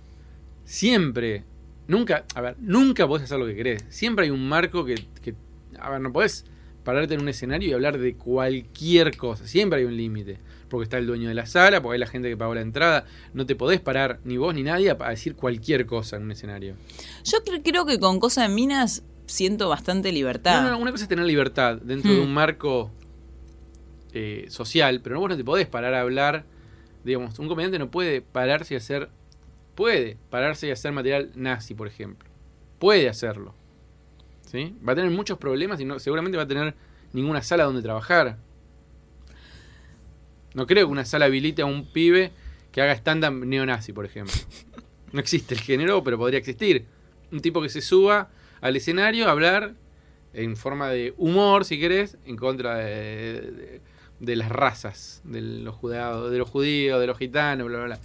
siempre, 0.64 1.44
nunca, 1.88 2.24
a 2.34 2.40
ver, 2.40 2.56
nunca 2.58 3.06
podés 3.06 3.24
hacer 3.24 3.38
lo 3.38 3.46
que 3.46 3.54
querés. 3.54 3.84
Siempre 3.90 4.24
hay 4.24 4.30
un 4.30 4.48
marco 4.48 4.86
que, 4.86 4.94
que 5.20 5.34
a 5.78 5.90
ver, 5.90 6.00
no 6.00 6.10
podés 6.10 6.46
pararte 6.88 7.12
en 7.12 7.20
un 7.20 7.28
escenario 7.28 7.68
y 7.68 7.72
hablar 7.74 7.98
de 7.98 8.14
cualquier 8.14 9.14
cosa. 9.18 9.46
Siempre 9.46 9.80
hay 9.80 9.84
un 9.84 9.94
límite 9.94 10.38
porque 10.70 10.84
está 10.84 10.96
el 10.96 11.06
dueño 11.06 11.28
de 11.28 11.34
la 11.34 11.44
sala, 11.44 11.82
porque 11.82 11.96
hay 11.96 12.00
la 12.00 12.06
gente 12.06 12.30
que 12.30 12.36
pagó 12.38 12.54
la 12.54 12.62
entrada. 12.62 13.04
No 13.34 13.44
te 13.44 13.54
podés 13.54 13.78
parar, 13.78 14.20
ni 14.24 14.38
vos 14.38 14.54
ni 14.54 14.62
nadie, 14.62 14.90
a, 14.90 15.10
decir 15.10 15.34
cualquier 15.34 15.84
cosa 15.84 16.16
en 16.16 16.22
un 16.22 16.32
escenario. 16.32 16.76
Yo 17.24 17.40
creo 17.62 17.84
que 17.84 17.98
con 17.98 18.18
cosas 18.18 18.48
de 18.48 18.54
minas 18.54 19.02
siento 19.26 19.68
bastante 19.68 20.12
libertad. 20.12 20.62
No, 20.62 20.70
no, 20.70 20.78
una 20.78 20.90
cosa 20.90 21.04
es 21.04 21.10
tener 21.10 21.26
libertad 21.26 21.76
dentro 21.76 22.10
de 22.10 22.20
hmm. 22.20 22.22
un 22.22 22.32
marco 22.32 22.90
eh, 24.14 24.46
social, 24.48 25.02
pero 25.02 25.20
vos 25.20 25.28
no 25.28 25.36
te 25.36 25.44
podés 25.44 25.66
parar 25.66 25.92
a 25.92 26.00
hablar. 26.00 26.46
Digamos, 27.04 27.38
un 27.38 27.48
comediante 27.48 27.78
no 27.78 27.90
puede 27.90 28.22
pararse 28.22 28.72
y 28.72 28.76
hacer. 28.78 29.10
Puede 29.74 30.16
pararse 30.30 30.66
y 30.66 30.70
hacer 30.70 30.92
material 30.92 31.32
nazi, 31.34 31.74
por 31.74 31.86
ejemplo. 31.86 32.30
Puede 32.78 33.10
hacerlo. 33.10 33.52
¿Sí? 34.50 34.74
Va 34.86 34.94
a 34.94 34.96
tener 34.96 35.10
muchos 35.10 35.36
problemas 35.36 35.78
y 35.78 35.84
no, 35.84 35.98
seguramente 35.98 36.38
va 36.38 36.44
a 36.44 36.48
tener 36.48 36.74
ninguna 37.12 37.42
sala 37.42 37.64
donde 37.64 37.82
trabajar. 37.82 38.38
No 40.54 40.66
creo 40.66 40.86
que 40.86 40.92
una 40.92 41.04
sala 41.04 41.26
habilite 41.26 41.60
a 41.60 41.66
un 41.66 41.92
pibe 41.92 42.32
que 42.72 42.80
haga 42.80 42.94
stand-up 42.94 43.44
neonazi, 43.44 43.92
por 43.92 44.04
ejemplo. 44.04 44.34
No 45.10 45.20
existe 45.20 45.54
el 45.54 45.60
género, 45.62 46.04
pero 46.04 46.18
podría 46.18 46.38
existir. 46.38 46.84
Un 47.32 47.40
tipo 47.40 47.62
que 47.62 47.70
se 47.70 47.80
suba 47.80 48.28
al 48.60 48.76
escenario 48.76 49.26
a 49.26 49.30
hablar 49.30 49.72
en 50.34 50.54
forma 50.54 50.90
de 50.90 51.14
humor, 51.16 51.64
si 51.64 51.80
querés, 51.80 52.18
en 52.26 52.36
contra 52.36 52.76
de, 52.76 53.80
las 54.20 54.50
razas, 54.50 55.22
de 55.24 55.40
los, 55.40 55.74
judados, 55.74 56.30
de 56.30 56.36
los 56.36 56.50
judíos, 56.50 57.00
de 57.00 57.06
los 57.06 57.16
gitanos, 57.16 57.68
bla, 57.68 57.78
bla, 57.78 57.86
bla. 57.86 58.00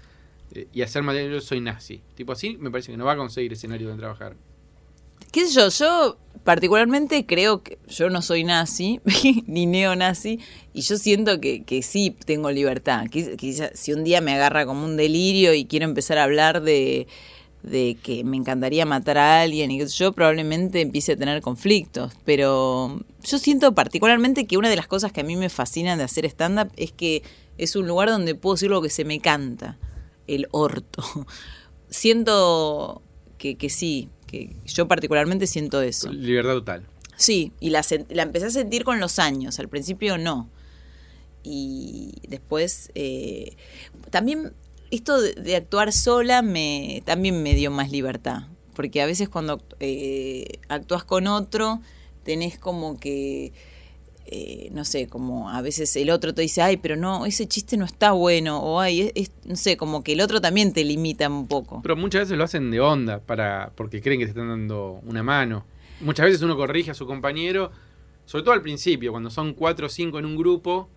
Eh, 0.54 0.70
y 0.72 0.82
hacer 0.82 1.04
material, 1.04 1.34
yo 1.34 1.42
soy 1.42 1.60
nazi. 1.60 2.02
Tipo 2.16 2.32
así, 2.32 2.56
me 2.58 2.72
parece 2.72 2.94
que 2.94 2.98
no 2.98 3.04
va 3.04 3.12
a 3.12 3.18
conseguir 3.18 3.52
escenario 3.52 3.90
donde 3.90 4.00
trabajar 4.00 4.38
qué 5.34 5.48
sé 5.48 5.54
yo, 5.56 5.70
yo 5.70 6.18
particularmente 6.44 7.26
creo 7.26 7.64
que 7.64 7.80
yo 7.88 8.10
no 8.10 8.22
soy 8.22 8.44
nazi, 8.44 9.02
ni 9.48 9.66
neonazi, 9.66 10.40
y 10.74 10.82
yo 10.82 10.98
siento 10.98 11.42
que, 11.42 11.64
que 11.64 11.82
sí 11.82 12.16
tengo 12.26 12.52
libertad. 12.52 13.08
Quizás 13.10 13.72
si 13.74 13.94
un 13.94 14.04
día 14.04 14.22
me 14.22 14.34
agarra 14.34 14.66
como 14.66 14.86
un 14.86 14.96
delirio 14.96 15.54
y 15.54 15.66
quiero 15.66 15.86
empezar 15.86 16.20
a 16.20 16.24
hablar 16.24 16.62
de, 16.62 17.08
de 17.64 17.98
que 18.04 18.24
me 18.24 18.38
encantaría 18.38 18.86
matar 18.86 19.18
a 19.18 19.42
alguien 19.42 19.72
y 19.72 19.80
que 19.80 19.88
yo 19.88 20.12
probablemente 20.12 20.82
empiece 20.82 21.14
a 21.14 21.18
tener 21.18 21.42
conflictos, 21.42 22.14
pero 22.26 23.02
yo 23.24 23.38
siento 23.40 23.74
particularmente 23.74 24.46
que 24.46 24.58
una 24.58 24.70
de 24.70 24.76
las 24.76 24.88
cosas 24.88 25.12
que 25.12 25.22
a 25.22 25.24
mí 25.24 25.36
me 25.36 25.50
fascinan 25.50 25.98
de 25.98 26.04
hacer 26.04 26.26
stand-up 26.26 26.72
es 26.78 26.92
que 26.92 27.24
es 27.58 27.76
un 27.76 27.88
lugar 27.88 28.10
donde 28.10 28.36
puedo 28.36 28.54
decir 28.54 28.70
lo 28.70 28.84
que 28.84 28.90
se 28.90 29.04
me 29.04 29.20
canta, 29.20 29.80
el 30.28 30.48
orto. 30.52 31.04
Siento 31.90 33.02
que, 33.38 33.56
que 33.56 33.70
sí, 33.70 34.10
yo 34.66 34.88
particularmente 34.88 35.48
siento 35.48 35.82
eso. 35.82 36.12
Libertad 36.12 36.54
total. 36.54 36.86
Sí, 37.16 37.52
y 37.60 37.70
la, 37.70 37.86
la 38.10 38.24
empecé 38.24 38.48
a 38.48 38.50
sentir 38.50 38.84
con 38.84 39.00
los 39.00 39.20
años, 39.20 39.60
al 39.60 39.70
principio 39.70 40.18
no. 40.18 40.50
Y 41.44 42.14
después, 42.28 42.92
eh, 42.96 43.56
también 44.10 44.54
esto 44.92 45.20
de, 45.22 45.56
actuar 45.56 45.92
sola 45.92 46.42
me 46.42 47.02
también 47.06 47.42
me 47.42 47.56
dio 47.56 47.72
más 47.72 47.92
libertad, 47.92 48.44
porque 48.76 49.02
a 49.02 49.06
veces 49.06 49.28
cuando 49.28 49.62
eh, 49.80 50.60
actúas 50.70 51.04
con 51.04 51.28
otro, 51.28 51.82
tenés 52.24 52.58
como 52.58 53.00
que 53.00 53.52
eh, 54.36 54.70
no 54.72 54.84
sé, 54.84 55.08
como 55.08 55.52
a 55.52 55.62
veces 55.62 55.96
el 55.96 56.10
otro 56.10 56.34
te 56.34 56.42
dice, 56.42 56.64
ay, 56.64 56.78
pero 56.78 56.96
no, 56.96 57.28
ese 57.28 57.48
chiste 57.48 57.78
no 57.78 57.86
está 57.86 58.14
bueno, 58.14 58.60
o 58.60 58.80
ay, 58.80 59.12
es, 59.14 59.30
no 59.46 59.56
sé, 59.56 59.78
como 59.78 60.04
que 60.04 60.14
el 60.14 60.22
otro 60.22 60.42
también 60.42 60.74
te 60.74 60.84
limita 60.84 61.30
un 61.30 61.48
poco. 61.48 61.82
Pero 61.84 61.96
muchas 61.96 62.22
veces 62.22 62.36
lo 62.36 62.44
hacen 62.44 62.72
de 62.72 62.80
onda, 62.80 63.20
para 63.20 63.72
porque 63.76 64.02
creen 64.02 64.20
que 64.20 64.26
te 64.26 64.32
están 64.32 64.48
dando 64.48 65.00
una 65.06 65.22
mano. 65.22 65.66
Muchas 66.02 66.26
veces 66.26 66.42
uno 66.42 66.56
corrige 66.56 66.90
a 66.90 66.94
su 66.96 67.06
compañero, 67.06 67.72
sobre 68.26 68.44
todo 68.44 68.56
al 68.56 68.64
principio, 68.64 69.12
cuando 69.12 69.30
son 69.30 69.54
cuatro 69.54 69.86
o 69.86 69.90
cinco 69.90 70.18
en 70.18 70.26
un 70.26 70.36
grupo, 70.36 70.90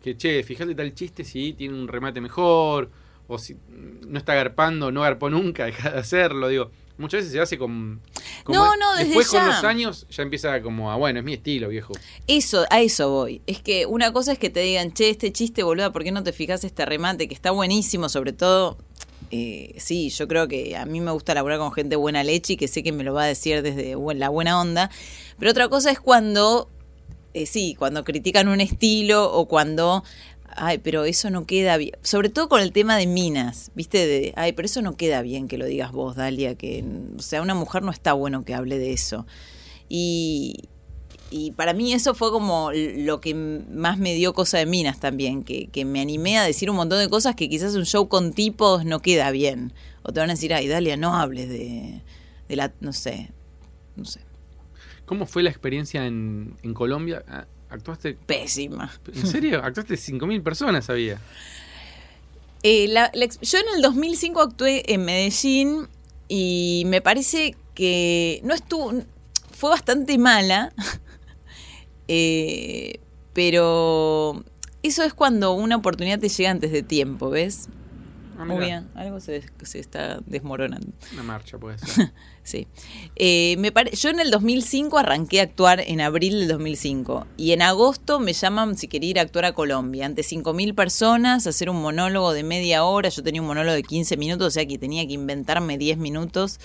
que, 0.00 0.16
che, 0.16 0.44
fíjate 0.44 0.76
tal 0.76 0.94
chiste 0.94 1.24
si 1.24 1.54
tiene 1.54 1.74
un 1.74 1.88
remate 1.88 2.20
mejor, 2.20 2.88
o 3.26 3.36
si 3.36 3.56
no 4.06 4.16
está 4.16 4.36
garpando, 4.36 4.92
no 4.92 5.00
garpó 5.00 5.28
nunca, 5.28 5.64
deja 5.66 5.90
de 5.90 5.98
hacerlo, 5.98 6.46
digo 6.46 6.70
muchas 6.98 7.18
veces 7.18 7.32
se 7.32 7.40
hace 7.40 7.58
con... 7.58 8.00
no, 8.48 8.76
no, 8.76 8.92
desde 8.92 9.06
Después 9.06 9.28
con 9.28 9.46
los 9.46 9.64
años 9.64 10.06
ya 10.10 10.22
empieza 10.22 10.60
como 10.62 10.90
a, 10.90 10.96
bueno, 10.96 11.18
es 11.18 11.24
mi 11.24 11.34
estilo, 11.34 11.68
viejo. 11.68 11.92
Eso, 12.26 12.64
a 12.70 12.80
eso 12.80 13.10
voy. 13.10 13.42
Es 13.46 13.60
que 13.60 13.86
una 13.86 14.12
cosa 14.12 14.32
es 14.32 14.38
que 14.38 14.50
te 14.50 14.60
digan, 14.60 14.92
che, 14.92 15.10
este 15.10 15.32
chiste, 15.32 15.62
boluda, 15.62 15.92
¿por 15.92 16.04
qué 16.04 16.12
no 16.12 16.22
te 16.22 16.32
fijas 16.32 16.64
este 16.64 16.84
remate? 16.84 17.28
Que 17.28 17.34
está 17.34 17.50
buenísimo, 17.50 18.08
sobre 18.08 18.32
todo... 18.32 18.78
Eh, 19.32 19.74
sí, 19.78 20.10
yo 20.10 20.28
creo 20.28 20.46
que 20.46 20.76
a 20.76 20.86
mí 20.86 21.00
me 21.00 21.10
gusta 21.10 21.34
laburar 21.34 21.58
con 21.58 21.72
gente 21.72 21.96
buena 21.96 22.22
leche 22.22 22.52
y 22.52 22.56
que 22.56 22.68
sé 22.68 22.84
que 22.84 22.92
me 22.92 23.02
lo 23.02 23.12
va 23.12 23.24
a 23.24 23.26
decir 23.26 23.60
desde 23.60 23.96
la 24.14 24.28
buena 24.28 24.60
onda. 24.60 24.88
Pero 25.36 25.50
otra 25.50 25.68
cosa 25.68 25.90
es 25.90 25.98
cuando 25.98 26.70
eh, 27.36 27.44
sí, 27.44 27.76
cuando 27.78 28.02
critican 28.02 28.48
un 28.48 28.62
estilo 28.62 29.30
o 29.30 29.46
cuando 29.46 30.04
ay, 30.56 30.78
pero 30.78 31.04
eso 31.04 31.30
no 31.30 31.46
queda 31.46 31.76
bien. 31.76 31.94
Sobre 32.02 32.28
todo 32.28 32.48
con 32.48 32.60
el 32.60 32.72
tema 32.72 32.96
de 32.96 33.06
minas, 33.06 33.70
¿viste? 33.74 34.06
De, 34.06 34.32
ay, 34.36 34.52
pero 34.52 34.66
eso 34.66 34.82
no 34.82 34.96
queda 34.96 35.22
bien 35.22 35.48
que 35.48 35.58
lo 35.58 35.66
digas 35.66 35.92
vos, 35.92 36.16
Dalia, 36.16 36.54
que, 36.54 36.84
o 37.16 37.22
sea, 37.22 37.42
una 37.42 37.54
mujer 37.54 37.82
no 37.82 37.90
está 37.90 38.12
bueno 38.12 38.44
que 38.44 38.54
hable 38.54 38.78
de 38.78 38.92
eso. 38.92 39.26
Y, 39.88 40.68
y 41.30 41.52
para 41.52 41.72
mí 41.72 41.92
eso 41.92 42.14
fue 42.14 42.30
como 42.30 42.70
lo 42.72 43.20
que 43.20 43.34
más 43.34 43.98
me 43.98 44.14
dio 44.14 44.34
cosa 44.34 44.58
de 44.58 44.66
minas 44.66 45.00
también, 45.00 45.42
que, 45.42 45.68
que 45.68 45.84
me 45.84 46.00
animé 46.00 46.38
a 46.38 46.44
decir 46.44 46.70
un 46.70 46.76
montón 46.76 46.98
de 46.98 47.08
cosas 47.08 47.36
que 47.36 47.48
quizás 47.48 47.74
un 47.74 47.86
show 47.86 48.08
con 48.08 48.32
tipos 48.32 48.84
no 48.84 49.00
queda 49.00 49.30
bien. 49.30 49.72
O 50.02 50.12
te 50.12 50.20
van 50.20 50.30
a 50.30 50.34
decir, 50.34 50.54
ay, 50.54 50.68
Dalia, 50.68 50.96
no 50.96 51.16
hables 51.16 51.48
de, 51.48 52.02
de 52.48 52.56
la, 52.56 52.72
no 52.80 52.92
sé, 52.92 53.30
no 53.96 54.04
sé. 54.04 54.20
¿Cómo 55.04 55.26
fue 55.26 55.42
la 55.42 55.50
experiencia 55.50 56.06
en, 56.06 56.56
en 56.62 56.74
Colombia? 56.74 57.24
¿Actuaste? 57.70 58.14
Pésima. 58.26 58.92
¿En 59.14 59.26
serio? 59.26 59.60
Actuaste 59.62 59.94
5.000 59.96 60.42
personas, 60.42 60.88
había. 60.90 61.20
Eh, 62.62 62.88
la- 62.88 63.10
la 63.14 63.24
ex- 63.24 63.40
yo 63.40 63.58
en 63.58 63.66
el 63.74 63.82
2005 63.82 64.40
actué 64.40 64.92
en 64.92 65.04
Medellín 65.04 65.88
y 66.28 66.84
me 66.86 67.00
parece 67.00 67.54
que 67.74 68.40
no 68.44 68.54
estuvo, 68.54 68.92
fue 69.52 69.70
bastante 69.70 70.16
mala, 70.18 70.72
Eh, 72.08 73.00
pero 73.32 74.44
eso 74.82 75.02
es 75.02 75.12
cuando 75.12 75.52
una 75.54 75.74
oportunidad 75.76 76.20
te 76.20 76.28
llega 76.28 76.50
antes 76.50 76.70
de 76.70 76.82
tiempo, 76.84 77.30
¿ves? 77.30 77.68
Ah, 78.38 78.44
Muy 78.44 78.58
bien, 78.66 78.88
algo 78.94 79.18
se, 79.20 79.42
se 79.62 79.78
está 79.78 80.18
desmoronando. 80.26 80.88
Una 81.12 81.22
marcha 81.22 81.58
puede 81.58 81.78
ser. 81.78 82.12
Sí. 82.46 82.68
Eh, 83.16 83.56
me 83.58 83.72
pare- 83.72 83.90
Yo 83.96 84.08
en 84.08 84.20
el 84.20 84.30
2005 84.30 84.98
arranqué 84.98 85.40
a 85.40 85.42
actuar 85.42 85.80
en 85.80 86.00
abril 86.00 86.38
del 86.38 86.48
2005 86.48 87.26
y 87.36 87.50
en 87.50 87.60
agosto 87.62 88.20
me 88.20 88.34
llaman 88.34 88.76
si 88.76 88.86
quería 88.86 89.10
ir 89.10 89.18
a 89.18 89.22
actuar 89.22 89.46
a 89.46 89.52
Colombia 89.52 90.06
ante 90.06 90.22
5.000 90.22 90.72
personas, 90.76 91.44
hacer 91.48 91.68
un 91.70 91.82
monólogo 91.82 92.32
de 92.32 92.44
media 92.44 92.84
hora. 92.84 93.08
Yo 93.08 93.24
tenía 93.24 93.40
un 93.40 93.48
monólogo 93.48 93.74
de 93.74 93.82
15 93.82 94.16
minutos, 94.16 94.46
o 94.46 94.50
sea 94.52 94.64
que 94.64 94.78
tenía 94.78 95.04
que 95.08 95.14
inventarme 95.14 95.76
10 95.76 95.98
minutos. 95.98 96.60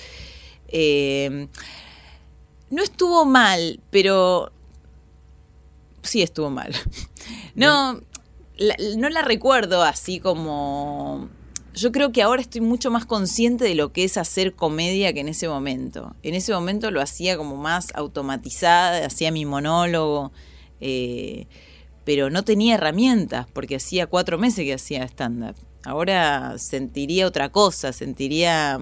Eh, 0.68 1.48
no 2.70 2.84
estuvo 2.84 3.26
mal, 3.26 3.80
pero 3.90 4.52
sí 6.04 6.22
estuvo 6.22 6.50
mal. 6.52 6.74
No, 7.56 8.00
la- 8.58 8.76
no 8.98 9.10
la 9.10 9.22
recuerdo 9.24 9.82
así 9.84 10.20
como... 10.20 11.28
Yo 11.74 11.94
creo 11.94 12.12
que 12.12 12.22
ahora 12.22 12.42
estoy 12.42 12.60
mucho 12.60 12.92
más 12.92 13.06
consciente 13.06 13.64
de 13.64 13.76
lo 13.76 13.94
que 13.94 14.04
es 14.04 14.18
hacer 14.18 14.54
comedia 14.54 15.14
que 15.14 15.22
en 15.22 15.30
ese 15.30 15.48
momento. 15.48 16.16
En 16.22 16.36
ese 16.36 16.54
momento 16.54 16.92
lo 16.92 17.02
hacía 17.02 17.38
como 17.38 17.56
más 17.56 17.88
automatizada, 17.96 19.06
hacía 19.06 19.32
mi 19.32 19.46
monólogo, 19.46 20.34
eh, 20.82 21.48
pero 22.04 22.30
no 22.30 22.44
tenía 22.44 22.76
herramientas 22.76 23.48
porque 23.54 23.78
hacía 23.78 24.08
cuatro 24.08 24.38
meses 24.38 24.66
que 24.66 24.74
hacía 24.74 25.04
stand-up. 25.06 25.56
Ahora 25.84 26.58
sentiría 26.58 27.26
otra 27.26 27.50
cosa, 27.50 27.94
sentiría... 27.94 28.78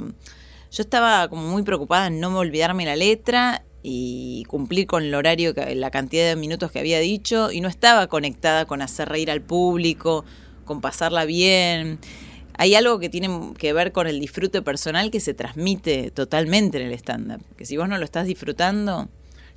Yo 0.72 0.84
estaba 0.84 1.28
como 1.30 1.48
muy 1.48 1.64
preocupada 1.64 2.08
en 2.08 2.20
no 2.20 2.32
me 2.32 2.38
olvidarme 2.38 2.86
la 2.86 2.96
letra 2.96 3.64
y 3.84 4.44
cumplir 4.48 4.88
con 4.88 5.04
el 5.04 5.14
horario, 5.14 5.54
la 5.56 5.92
cantidad 5.92 6.28
de 6.28 6.36
minutos 6.36 6.72
que 6.72 6.80
había 6.80 7.00
dicho 7.00 7.52
y 7.52 7.62
no 7.62 7.68
estaba 7.68 8.08
conectada 8.08 8.66
con 8.66 8.82
hacer 8.82 9.10
reír 9.10 9.32
al 9.32 9.42
público, 9.42 10.26
con 10.66 10.82
pasarla 10.82 11.26
bien. 11.26 12.00
Hay 12.62 12.76
algo 12.76 13.00
que 13.00 13.08
tiene 13.08 13.54
que 13.58 13.72
ver 13.72 13.94
con 13.94 14.06
el 14.06 14.20
disfrute 14.20 14.62
personal 14.62 15.12
que 15.12 15.22
se 15.22 15.34
transmite 15.34 16.12
totalmente 16.12 16.80
en 16.82 16.88
el 16.88 16.94
stand-up. 16.94 17.42
Que 17.56 17.66
si 17.66 17.78
vos 17.78 17.88
no 17.88 17.98
lo 17.98 18.04
estás 18.04 18.26
disfrutando, 18.28 19.08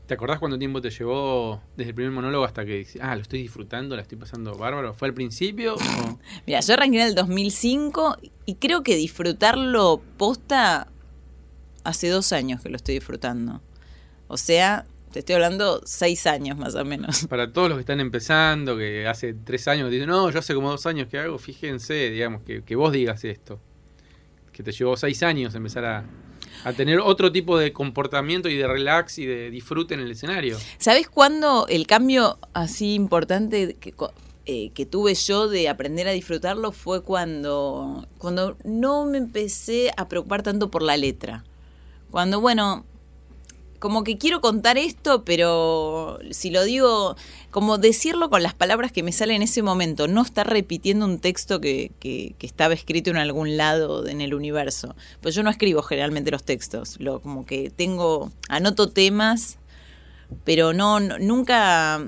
¿Te 0.06 0.14
acordás 0.14 0.38
cuánto 0.40 0.58
tiempo 0.58 0.80
te 0.82 0.90
llevó 0.90 1.60
desde 1.76 1.90
el 1.90 1.94
primer 1.94 2.12
monólogo 2.12 2.44
hasta 2.44 2.64
que 2.64 2.78
dices, 2.78 3.00
ah, 3.02 3.14
lo 3.14 3.22
estoy 3.22 3.40
disfrutando, 3.42 3.94
la 3.96 4.02
estoy 4.02 4.18
pasando 4.18 4.54
bárbaro? 4.56 4.94
¿Fue 4.94 5.08
al 5.08 5.14
principio? 5.14 5.76
o- 5.76 6.18
Mira, 6.46 6.60
yo 6.60 6.74
arranqué 6.74 7.00
en 7.00 7.06
el 7.08 7.14
2005 7.14 8.16
y 8.44 8.54
creo 8.56 8.82
que 8.82 8.96
disfrutarlo 8.96 10.00
posta 10.18 10.88
hace 11.84 12.08
dos 12.08 12.32
años 12.32 12.60
que 12.62 12.68
lo 12.68 12.76
estoy 12.76 12.94
disfrutando. 12.96 13.62
O 14.28 14.36
sea, 14.36 14.84
te 15.12 15.20
estoy 15.20 15.34
hablando 15.34 15.82
seis 15.84 16.26
años 16.26 16.58
más 16.58 16.74
o 16.74 16.84
menos. 16.84 17.26
Para 17.28 17.52
todos 17.52 17.68
los 17.68 17.76
que 17.76 17.82
están 17.82 18.00
empezando, 18.00 18.76
que 18.76 19.06
hace 19.06 19.34
tres 19.34 19.68
años 19.68 19.90
dicen, 19.90 20.08
no, 20.08 20.30
yo 20.30 20.38
hace 20.38 20.54
como 20.54 20.70
dos 20.70 20.86
años 20.86 21.08
que 21.08 21.18
hago, 21.18 21.38
fíjense, 21.38 22.10
digamos, 22.10 22.42
que, 22.42 22.62
que 22.64 22.74
vos 22.74 22.92
digas 22.92 23.24
esto. 23.24 23.60
Que 24.52 24.62
te 24.62 24.72
llevó 24.72 24.96
seis 24.96 25.22
años 25.22 25.54
empezar 25.54 25.84
a, 25.84 26.04
a 26.64 26.72
tener 26.72 27.00
otro 27.00 27.30
tipo 27.30 27.58
de 27.58 27.72
comportamiento 27.72 28.48
y 28.48 28.56
de 28.56 28.66
relax 28.66 29.18
y 29.18 29.26
de 29.26 29.50
disfrute 29.50 29.94
en 29.94 30.00
el 30.00 30.10
escenario. 30.10 30.58
¿Sabes 30.78 31.08
cuándo 31.08 31.66
el 31.68 31.86
cambio 31.86 32.38
así 32.52 32.94
importante 32.94 33.74
que, 33.74 33.94
eh, 34.46 34.70
que 34.70 34.86
tuve 34.86 35.14
yo 35.14 35.48
de 35.48 35.68
aprender 35.68 36.08
a 36.08 36.12
disfrutarlo 36.12 36.72
fue 36.72 37.02
cuando, 37.02 38.06
cuando 38.18 38.56
no 38.64 39.04
me 39.06 39.18
empecé 39.18 39.90
a 39.96 40.08
preocupar 40.08 40.42
tanto 40.42 40.70
por 40.70 40.82
la 40.82 40.96
letra? 40.96 41.44
Cuando, 42.10 42.40
bueno, 42.40 42.84
como 43.82 44.04
que 44.04 44.16
quiero 44.16 44.40
contar 44.40 44.78
esto, 44.78 45.24
pero 45.24 46.20
si 46.30 46.50
lo 46.50 46.62
digo, 46.62 47.16
como 47.50 47.78
decirlo 47.78 48.30
con 48.30 48.44
las 48.44 48.54
palabras 48.54 48.92
que 48.92 49.02
me 49.02 49.10
salen 49.10 49.36
en 49.36 49.42
ese 49.42 49.60
momento, 49.60 50.06
no 50.06 50.22
estar 50.22 50.48
repitiendo 50.48 51.04
un 51.04 51.18
texto 51.18 51.60
que, 51.60 51.90
que- 51.98 52.36
que 52.38 52.46
estaba 52.46 52.74
escrito 52.74 53.10
en 53.10 53.16
algún 53.16 53.56
lado 53.56 54.06
en 54.06 54.20
el 54.20 54.34
universo. 54.34 54.94
Pues 55.20 55.34
yo 55.34 55.42
no 55.42 55.50
escribo 55.50 55.82
generalmente 55.82 56.30
los 56.30 56.44
textos, 56.44 57.00
lo, 57.00 57.20
como 57.20 57.44
que 57.44 57.70
tengo, 57.70 58.30
anoto 58.48 58.88
temas, 58.88 59.58
pero 60.44 60.72
no, 60.72 61.00
no- 61.00 61.18
nunca 61.18 62.06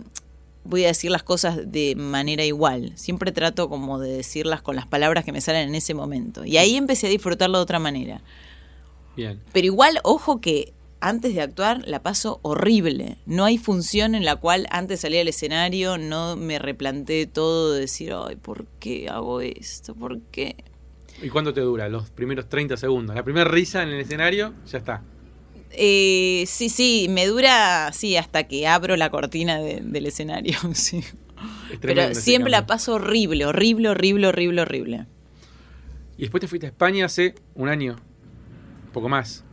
voy 0.62 0.84
a 0.84 0.86
decir 0.86 1.10
las 1.10 1.24
cosas 1.24 1.72
de 1.72 1.96
manera 1.96 2.44
igual. 2.44 2.92
Siempre 2.94 3.32
trato 3.32 3.68
como 3.68 3.98
de 3.98 4.12
decirlas 4.12 4.62
con 4.62 4.76
las 4.76 4.86
palabras 4.86 5.24
que 5.24 5.32
me 5.32 5.40
salen 5.40 5.68
en 5.70 5.74
ese 5.74 5.92
momento. 5.92 6.44
Y 6.44 6.56
ahí 6.56 6.76
empecé 6.76 7.08
a 7.08 7.10
disfrutarlo 7.10 7.58
de 7.58 7.62
otra 7.64 7.80
manera. 7.80 8.20
Bien. 9.16 9.40
Pero 9.52 9.66
igual, 9.66 9.98
ojo 10.04 10.40
que 10.40 10.72
antes 11.08 11.34
de 11.34 11.40
actuar 11.42 11.82
la 11.86 12.02
paso 12.02 12.40
horrible. 12.42 13.18
No 13.26 13.44
hay 13.44 13.58
función 13.58 14.14
en 14.14 14.24
la 14.24 14.36
cual 14.36 14.66
antes 14.70 14.98
de 14.98 15.02
salir 15.02 15.20
al 15.20 15.28
escenario 15.28 15.98
no 15.98 16.36
me 16.36 16.58
replanteé 16.58 17.26
todo 17.26 17.72
de 17.72 17.80
decir, 17.80 18.12
ay, 18.14 18.36
¿por 18.36 18.66
qué 18.80 19.08
hago 19.08 19.40
esto? 19.40 19.94
¿Por 19.94 20.20
qué? 20.32 20.56
¿Y 21.22 21.28
cuánto 21.28 21.52
te 21.54 21.60
dura? 21.60 21.88
Los 21.88 22.10
primeros 22.10 22.48
30 22.48 22.76
segundos. 22.76 23.14
La 23.14 23.22
primera 23.22 23.48
risa 23.48 23.82
en 23.82 23.90
el 23.90 24.00
escenario, 24.00 24.52
ya 24.66 24.78
está. 24.78 25.02
Eh, 25.70 26.44
sí, 26.46 26.68
sí, 26.68 27.06
me 27.10 27.26
dura, 27.26 27.92
sí, 27.92 28.16
hasta 28.16 28.44
que 28.44 28.66
abro 28.66 28.96
la 28.96 29.10
cortina 29.10 29.58
de- 29.58 29.80
del 29.80 30.06
escenario, 30.06 30.56
sí. 30.72 30.98
Es 30.98 31.80
tremendo 31.80 32.10
Pero 32.10 32.14
siempre 32.14 32.50
la 32.50 32.66
paso 32.66 32.94
horrible, 32.94 33.44
horrible, 33.46 33.88
horrible, 33.88 34.28
horrible, 34.28 34.62
horrible. 34.62 35.06
Y 36.16 36.22
después 36.22 36.40
te 36.40 36.48
fuiste 36.48 36.66
a 36.66 36.70
España 36.70 37.06
hace 37.06 37.34
un 37.54 37.68
año. 37.68 37.96
Un 38.86 38.92
poco 38.92 39.08
más. 39.08 39.44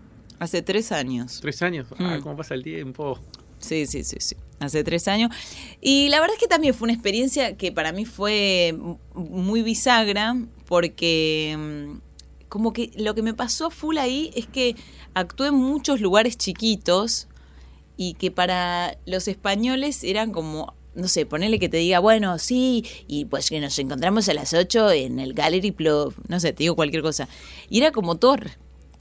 Hace 0.41 0.63
tres 0.63 0.91
años. 0.91 1.37
¿Tres 1.39 1.61
años? 1.61 1.85
Ah, 1.99 2.17
Mm. 2.17 2.21
¿Cómo 2.23 2.35
pasa 2.35 2.55
el 2.55 2.63
tiempo? 2.63 3.19
Sí, 3.59 3.85
sí, 3.85 4.03
sí, 4.03 4.17
sí. 4.19 4.35
Hace 4.59 4.83
tres 4.83 5.07
años. 5.07 5.29
Y 5.81 6.09
la 6.09 6.19
verdad 6.19 6.33
es 6.35 6.39
que 6.41 6.47
también 6.47 6.73
fue 6.73 6.87
una 6.87 6.93
experiencia 6.93 7.55
que 7.57 7.71
para 7.71 7.91
mí 7.91 8.05
fue 8.05 8.75
muy 9.13 9.61
bisagra, 9.61 10.35
porque 10.65 11.55
mm, 11.59 12.47
como 12.49 12.73
que 12.73 12.89
lo 12.95 13.13
que 13.13 13.21
me 13.21 13.35
pasó 13.35 13.69
full 13.69 13.99
ahí 13.99 14.31
es 14.33 14.47
que 14.47 14.75
actué 15.13 15.49
en 15.49 15.53
muchos 15.53 16.01
lugares 16.01 16.37
chiquitos 16.37 17.27
y 17.95 18.15
que 18.15 18.31
para 18.31 18.97
los 19.05 19.27
españoles 19.27 20.03
eran 20.03 20.31
como, 20.31 20.73
no 20.95 21.07
sé, 21.07 21.27
ponerle 21.27 21.59
que 21.59 21.69
te 21.69 21.77
diga, 21.77 21.99
bueno, 21.99 22.39
sí, 22.39 22.83
y 23.07 23.25
pues 23.25 23.47
que 23.51 23.61
nos 23.61 23.77
encontramos 23.77 24.27
a 24.27 24.33
las 24.33 24.55
8 24.55 24.89
en 24.89 25.19
el 25.19 25.35
Gallery 25.35 25.71
Club, 25.71 26.15
no 26.27 26.39
sé, 26.39 26.51
te 26.51 26.63
digo 26.63 26.75
cualquier 26.75 27.03
cosa. 27.03 27.29
Y 27.69 27.77
era 27.77 27.91
como 27.91 28.15
todo 28.17 28.37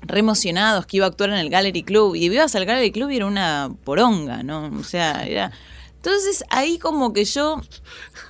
re 0.02 0.20
emocionados 0.20 0.86
que 0.86 0.98
iba 0.98 1.06
a 1.06 1.10
actuar 1.10 1.30
en 1.30 1.36
el 1.36 1.50
Gallery 1.50 1.82
Club 1.82 2.14
y 2.14 2.24
ibas 2.26 2.54
al 2.54 2.64
Gallery 2.64 2.90
Club 2.92 3.10
y 3.10 3.16
era 3.16 3.26
una 3.26 3.70
poronga, 3.84 4.42
¿no? 4.42 4.70
O 4.78 4.84
sea, 4.84 5.26
era... 5.26 5.52
Entonces 5.96 6.44
ahí 6.48 6.78
como 6.78 7.12
que 7.12 7.26
yo, 7.26 7.60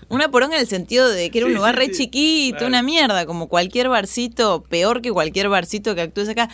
una 0.09 0.28
poronga 0.28 0.56
en 0.56 0.62
el 0.62 0.66
sentido 0.66 1.09
de 1.09 1.30
que 1.30 1.38
era 1.38 1.46
un 1.46 1.52
Sí, 1.52 1.56
lugar 1.56 1.74
sí, 1.74 1.78
re 1.78 1.87
sí, 1.87 1.92
chiquito, 2.04 2.59
claro. 2.59 2.66
una 2.66 2.83
mierda, 2.83 3.26
como 3.26 3.48
cualquier 3.48 3.88
barcito, 3.88 4.64
peor 4.68 5.02
que 5.02 5.12
cualquier 5.12 5.48
barcito 5.48 5.94
que 5.94 6.00
actúes 6.00 6.28
acá. 6.28 6.48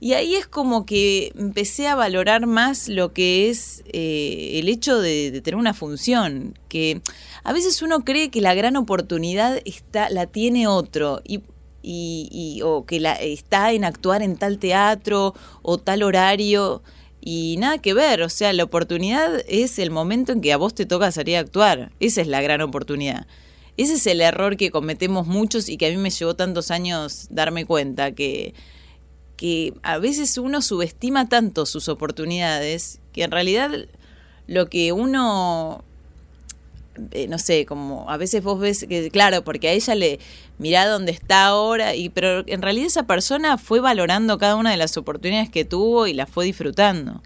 Y 0.00 0.14
ahí 0.14 0.34
es 0.34 0.46
como 0.48 0.86
que 0.86 1.30
empecé 1.38 1.86
a 1.86 1.94
valorar 1.94 2.46
más 2.46 2.88
lo 2.88 3.12
que 3.12 3.48
es 3.50 3.84
eh, 3.92 4.52
el 4.58 4.68
hecho 4.68 4.98
de, 4.98 5.30
de 5.30 5.40
tener 5.40 5.56
una 5.56 5.74
función, 5.74 6.58
que 6.68 7.00
a 7.44 7.52
veces 7.52 7.80
uno 7.82 8.00
cree 8.00 8.30
que 8.30 8.40
la 8.40 8.54
gran 8.54 8.76
oportunidad 8.76 9.60
está, 9.66 10.10
la 10.10 10.26
tiene 10.26 10.66
otro 10.66 11.20
y, 11.24 11.42
y- 11.82 12.28
y- 12.30 12.62
o 12.62 12.84
que 12.86 13.00
la, 13.00 13.14
está 13.14 13.72
en 13.72 13.84
actuar 13.84 14.22
en 14.22 14.36
tal 14.36 14.58
teatro 14.58 15.34
o 15.62 15.78
tal 15.78 16.02
horario 16.02 16.82
y 17.20 17.56
nada 17.58 17.78
que 17.78 17.92
ver, 17.94 18.22
o 18.22 18.28
sea, 18.28 18.52
la 18.52 18.64
oportunidad 18.64 19.42
es 19.46 19.78
el 19.78 19.90
momento 19.90 20.32
en 20.32 20.40
que 20.40 20.52
a 20.52 20.56
vos 20.56 20.74
te 20.74 20.86
toca 20.86 21.12
salir 21.12 21.36
a 21.36 21.40
actuar, 21.40 21.92
esa 22.00 22.20
es 22.22 22.26
la 22.28 22.40
gran 22.40 22.62
oportunidad. 22.62 23.26
Ese 23.76 23.94
es 23.94 24.06
el 24.06 24.20
error 24.20 24.56
que 24.56 24.70
cometemos 24.70 25.26
muchos 25.26 25.68
y 25.68 25.76
que 25.76 25.86
a 25.86 25.90
mí 25.90 25.96
me 25.96 26.10
llevó 26.10 26.34
tantos 26.34 26.70
años 26.70 27.26
darme 27.30 27.64
cuenta, 27.66 28.12
que, 28.12 28.52
que 29.36 29.74
a 29.82 29.98
veces 29.98 30.36
uno 30.38 30.60
subestima 30.60 31.28
tanto 31.28 31.64
sus 31.66 31.88
oportunidades 31.88 33.00
que 33.12 33.22
en 33.22 33.30
realidad 33.30 33.70
lo 34.46 34.68
que 34.68 34.92
uno 34.92 35.84
eh, 37.12 37.28
no 37.28 37.38
sé, 37.38 37.66
como 37.66 38.10
a 38.10 38.16
veces 38.16 38.42
vos 38.42 38.58
ves 38.58 38.84
que, 38.88 39.10
claro, 39.10 39.44
porque 39.44 39.68
a 39.68 39.72
ella 39.72 39.94
le 39.94 40.18
mirá 40.58 40.86
dónde 40.88 41.12
está 41.12 41.46
ahora, 41.46 41.94
y 41.94 42.08
pero 42.08 42.42
en 42.46 42.62
realidad 42.62 42.86
esa 42.86 43.06
persona 43.06 43.58
fue 43.58 43.80
valorando 43.80 44.38
cada 44.38 44.56
una 44.56 44.70
de 44.70 44.76
las 44.76 44.96
oportunidades 44.96 45.50
que 45.50 45.64
tuvo 45.64 46.06
y 46.06 46.14
las 46.14 46.28
fue 46.28 46.44
disfrutando. 46.44 47.22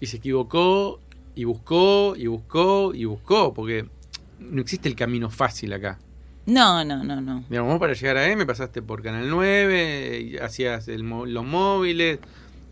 Y 0.00 0.06
se 0.06 0.18
equivocó, 0.18 1.00
y 1.34 1.44
buscó, 1.44 2.14
y 2.16 2.26
buscó, 2.26 2.92
y 2.94 3.06
buscó, 3.06 3.54
porque 3.54 3.86
no 4.38 4.60
existe 4.60 4.88
el 4.88 4.94
camino 4.94 5.30
fácil 5.30 5.72
acá. 5.72 5.98
No, 6.46 6.84
no, 6.84 7.02
no, 7.02 7.20
no. 7.20 7.44
Digamos, 7.48 7.72
vos 7.72 7.80
para 7.80 7.94
llegar 7.94 8.16
a 8.16 8.26
M 8.28 8.44
pasaste 8.46 8.82
por 8.82 9.02
Canal 9.02 9.28
9, 9.28 10.20
y 10.20 10.36
hacías 10.38 10.88
el 10.88 11.02
los 11.02 11.44
móviles, 11.44 12.20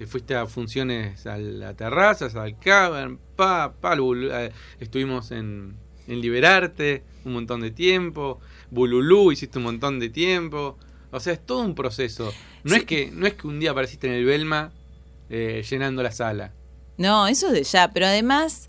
fuiste 0.07 0.35
a 0.35 0.47
funciones 0.47 1.27
a 1.27 1.39
la 1.39 1.75
terraza, 1.75 2.27
al 2.41 2.59
cavern, 2.59 3.19
pa, 3.37 3.73
pa, 3.81 3.97
eh, 3.97 4.53
estuvimos 4.81 5.31
en, 5.31 5.77
en 6.07 6.21
Liberarte 6.21 7.03
un 7.25 7.33
montón 7.33 7.61
de 7.61 7.71
tiempo, 7.71 8.41
Bululú 8.71 9.33
hiciste 9.33 9.59
un 9.59 9.65
montón 9.65 9.99
de 9.99 10.09
tiempo. 10.09 10.77
O 11.11 11.21
sea, 11.21 11.33
es 11.33 11.45
todo 11.45 11.61
un 11.61 11.75
proceso. 11.75 12.33
No, 12.65 12.75
es, 12.75 12.85
que, 12.85 13.11
no 13.13 13.27
es 13.27 13.35
que 13.35 13.47
un 13.47 13.61
día 13.61 13.71
apareciste 13.71 14.07
en 14.07 14.15
el 14.15 14.25
Belma 14.25 14.73
eh, 15.31 15.65
llenando 15.69 16.03
la 16.03 16.13
sala. 16.13 16.53
No, 16.99 17.27
eso 17.27 17.49
es 17.49 17.53
de 17.53 17.63
ya, 17.65 17.93
pero 17.93 18.07
además 18.07 18.69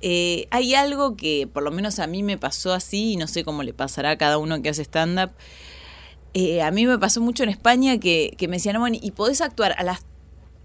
eh, 0.00 0.46
hay 0.50 0.74
algo 0.74 1.16
que 1.16 1.48
por 1.52 1.62
lo 1.62 1.70
menos 1.70 1.98
a 1.98 2.06
mí 2.06 2.22
me 2.22 2.38
pasó 2.38 2.72
así 2.72 3.12
y 3.12 3.16
no 3.16 3.26
sé 3.26 3.44
cómo 3.44 3.62
le 3.62 3.72
pasará 3.72 4.10
a 4.10 4.18
cada 4.18 4.38
uno 4.38 4.60
que 4.62 4.68
hace 4.68 4.82
stand-up. 4.82 5.30
Eh, 6.34 6.62
a 6.62 6.70
mí 6.70 6.86
me 6.86 6.98
pasó 6.98 7.20
mucho 7.20 7.42
en 7.42 7.48
España 7.48 7.98
que, 7.98 8.34
que 8.36 8.48
me 8.48 8.56
decían, 8.56 8.78
bueno, 8.80 8.98
y 9.00 9.10
podés 9.12 9.40
actuar 9.40 9.74
a 9.78 9.84
las 9.84 10.04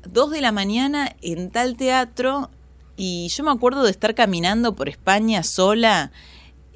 2 0.08 0.32
de 0.32 0.42
la 0.42 0.52
mañana 0.52 1.16
en 1.22 1.52
tal 1.52 1.78
teatro 1.78 2.50
y 3.00 3.30
yo 3.30 3.44
me 3.44 3.52
acuerdo 3.52 3.84
de 3.84 3.92
estar 3.92 4.14
caminando 4.14 4.76
por 4.76 4.90
España 4.90 5.42
sola 5.42 6.12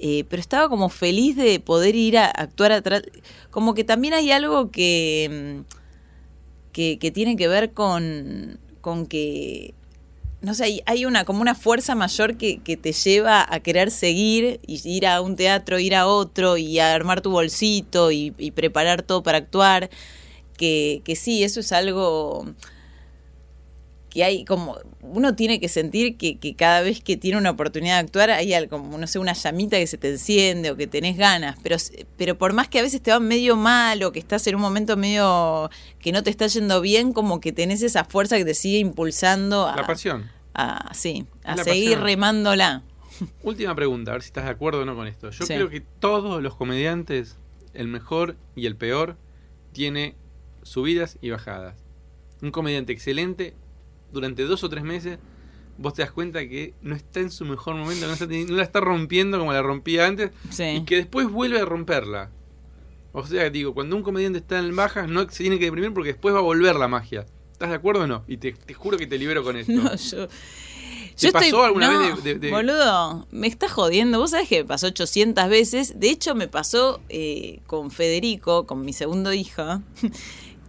eh, 0.05 0.25
pero 0.29 0.41
estaba 0.41 0.67
como 0.67 0.89
feliz 0.89 1.37
de 1.37 1.61
poder 1.61 1.95
ir 1.95 2.17
a 2.17 2.25
actuar 2.25 2.73
atrás. 2.73 3.03
Como 3.51 3.73
que 3.73 3.85
también 3.85 4.13
hay 4.13 4.31
algo 4.31 4.69
que, 4.69 5.63
mm, 5.63 6.73
que, 6.73 7.11
tiene 7.13 7.37
que 7.37 7.47
ver 7.47 7.71
con, 7.71 8.59
con 8.81 9.05
que, 9.05 9.73
no 10.41 10.55
sé, 10.55 10.83
hay 10.85 11.05
una 11.05 11.23
como 11.23 11.41
una 11.41 11.55
fuerza 11.55 11.95
mayor 11.95 12.35
que, 12.37 12.59
que, 12.61 12.75
te 12.75 12.91
lleva 12.91 13.45
a 13.49 13.59
querer 13.61 13.91
seguir 13.91 14.59
y 14.67 14.81
ir 14.89 15.07
a 15.07 15.21
un 15.21 15.37
teatro, 15.37 15.79
ir 15.79 15.95
a 15.95 16.07
otro 16.07 16.57
y 16.57 16.79
a 16.79 16.93
armar 16.93 17.21
tu 17.21 17.31
bolsito 17.31 18.11
y, 18.11 18.33
y 18.37 18.51
preparar 18.51 19.03
todo 19.03 19.23
para 19.23 19.37
actuar. 19.37 19.89
Que, 20.57 21.01
que 21.05 21.15
sí, 21.15 21.43
eso 21.43 21.61
es 21.61 21.71
algo 21.71 22.45
que 24.13 24.23
hay 24.23 24.45
como 24.45 24.77
uno 25.01 25.35
tiene 25.35 25.59
que 25.59 25.67
sentir 25.67 26.17
que, 26.17 26.55
cada 26.55 26.81
vez 26.81 27.01
que 27.01 27.17
tiene 27.17 27.39
una 27.39 27.49
oportunidad 27.49 27.95
de 27.95 28.01
actuar 28.01 28.29
hay 28.29 28.53
algo, 28.53 28.77
como 28.77 28.99
no 28.99 29.07
sé 29.07 29.17
una 29.17 29.33
llamita 29.33 29.77
que 29.77 29.87
se 29.87 29.97
te 29.97 30.11
enciende 30.11 30.69
o 30.69 30.77
que 30.77 30.85
tenés 30.85 31.17
ganas 31.17 31.57
pero 31.63 31.77
pero 32.15 32.37
por 32.37 32.53
más 32.53 32.67
que 32.67 32.77
a 32.77 32.83
veces 32.83 33.01
te 33.01 33.09
va 33.09 33.19
medio 33.19 33.55
mal 33.55 34.03
o 34.03 34.11
que 34.11 34.19
estás 34.19 34.45
en 34.45 34.55
un 34.55 34.61
momento 34.61 34.95
medio 34.97 35.71
que 35.99 36.11
no 36.11 36.21
te 36.21 36.29
está 36.29 36.45
yendo 36.45 36.79
bien 36.79 37.11
como 37.11 37.39
que 37.39 37.51
tenés 37.51 37.81
esa 37.81 38.05
fuerza 38.05 38.37
que 38.37 38.45
te 38.45 38.53
sigue 38.53 38.77
impulsando 38.77 39.67
a 39.67 39.75
la 39.75 39.87
pasión. 39.87 40.29
a 40.53 40.93
sí 40.93 41.25
a 41.43 41.57
seguir 41.57 41.99
remándola. 41.99 42.83
Última 43.41 43.73
pregunta 43.73 44.11
a 44.11 44.13
ver 44.13 44.21
si 44.21 44.27
estás 44.27 44.45
de 44.45 44.51
acuerdo 44.51 44.81
o 44.81 44.85
no 44.85 44.95
con 44.95 45.07
esto. 45.07 45.31
Yo 45.31 45.45
creo 45.45 45.69
que 45.69 45.81
todos 45.81 46.41
los 46.41 46.55
comediantes 46.55 47.37
el 47.73 47.87
mejor 47.87 48.35
y 48.55 48.67
el 48.67 48.75
peor 48.75 49.17
tiene 49.71 50.15
subidas 50.61 51.17
y 51.21 51.31
bajadas. 51.31 51.75
Un 52.41 52.51
comediante 52.51 52.93
excelente 52.93 53.55
durante 54.13 54.43
dos 54.43 54.63
o 54.63 54.69
tres 54.69 54.83
meses, 54.83 55.19
vos 55.77 55.93
te 55.93 56.01
das 56.01 56.11
cuenta 56.11 56.47
que 56.47 56.73
no 56.81 56.95
está 56.95 57.19
en 57.19 57.31
su 57.31 57.45
mejor 57.45 57.75
momento, 57.75 58.07
no, 58.07 58.55
la 58.55 58.63
está 58.63 58.79
rompiendo 58.79 59.39
como 59.39 59.53
la 59.53 59.61
rompía 59.61 60.05
antes, 60.05 60.31
y 60.59 60.81
que 60.85 60.97
después 60.97 61.29
vuelve 61.29 61.59
a 61.59 61.65
romperla. 61.65 62.29
O 63.11 63.25
sea, 63.25 63.49
digo, 63.49 63.73
cuando 63.73 63.95
un 63.95 64.03
comediante 64.03 64.39
está 64.39 64.59
en 64.59 64.75
bajas, 64.75 65.07
no 65.07 65.21
se 65.29 65.43
tiene 65.43 65.59
que 65.59 65.65
deprimir 65.65 65.93
porque 65.93 66.13
después 66.13 66.33
va 66.33 66.39
a 66.39 66.43
volver 66.43 66.75
la 66.75 66.87
magia. 66.87 67.25
¿Estás 67.51 67.69
de 67.69 67.75
acuerdo 67.75 68.03
o 68.03 68.07
no? 68.07 68.23
Y 68.27 68.37
te, 68.37 68.55
juro 68.73 68.97
que 68.97 69.05
te 69.05 69.17
libero 69.17 69.43
con 69.43 69.55
esto. 69.55 69.71
No, 69.83 69.95
yo... 69.95 70.27
¿Te 71.15 71.31
pasó 71.31 71.63
alguna 71.63 71.89
vez 71.89 72.23
de, 72.23 72.49
Boludo, 72.49 73.27
me 73.29 73.45
estás 73.45 73.71
jodiendo. 73.71 74.17
Vos 74.17 74.31
sabés 74.31 74.49
que 74.49 74.63
me 74.63 74.65
pasó 74.65 74.87
800 74.87 75.47
veces. 75.47 75.99
De 75.99 76.09
hecho, 76.09 76.33
me 76.33 76.47
pasó 76.47 77.01
eh, 77.07 77.59
con 77.67 77.91
Federico, 77.91 78.65
con 78.65 78.83
mi 78.83 78.93
segundo 78.93 79.31
hijo 79.31 79.79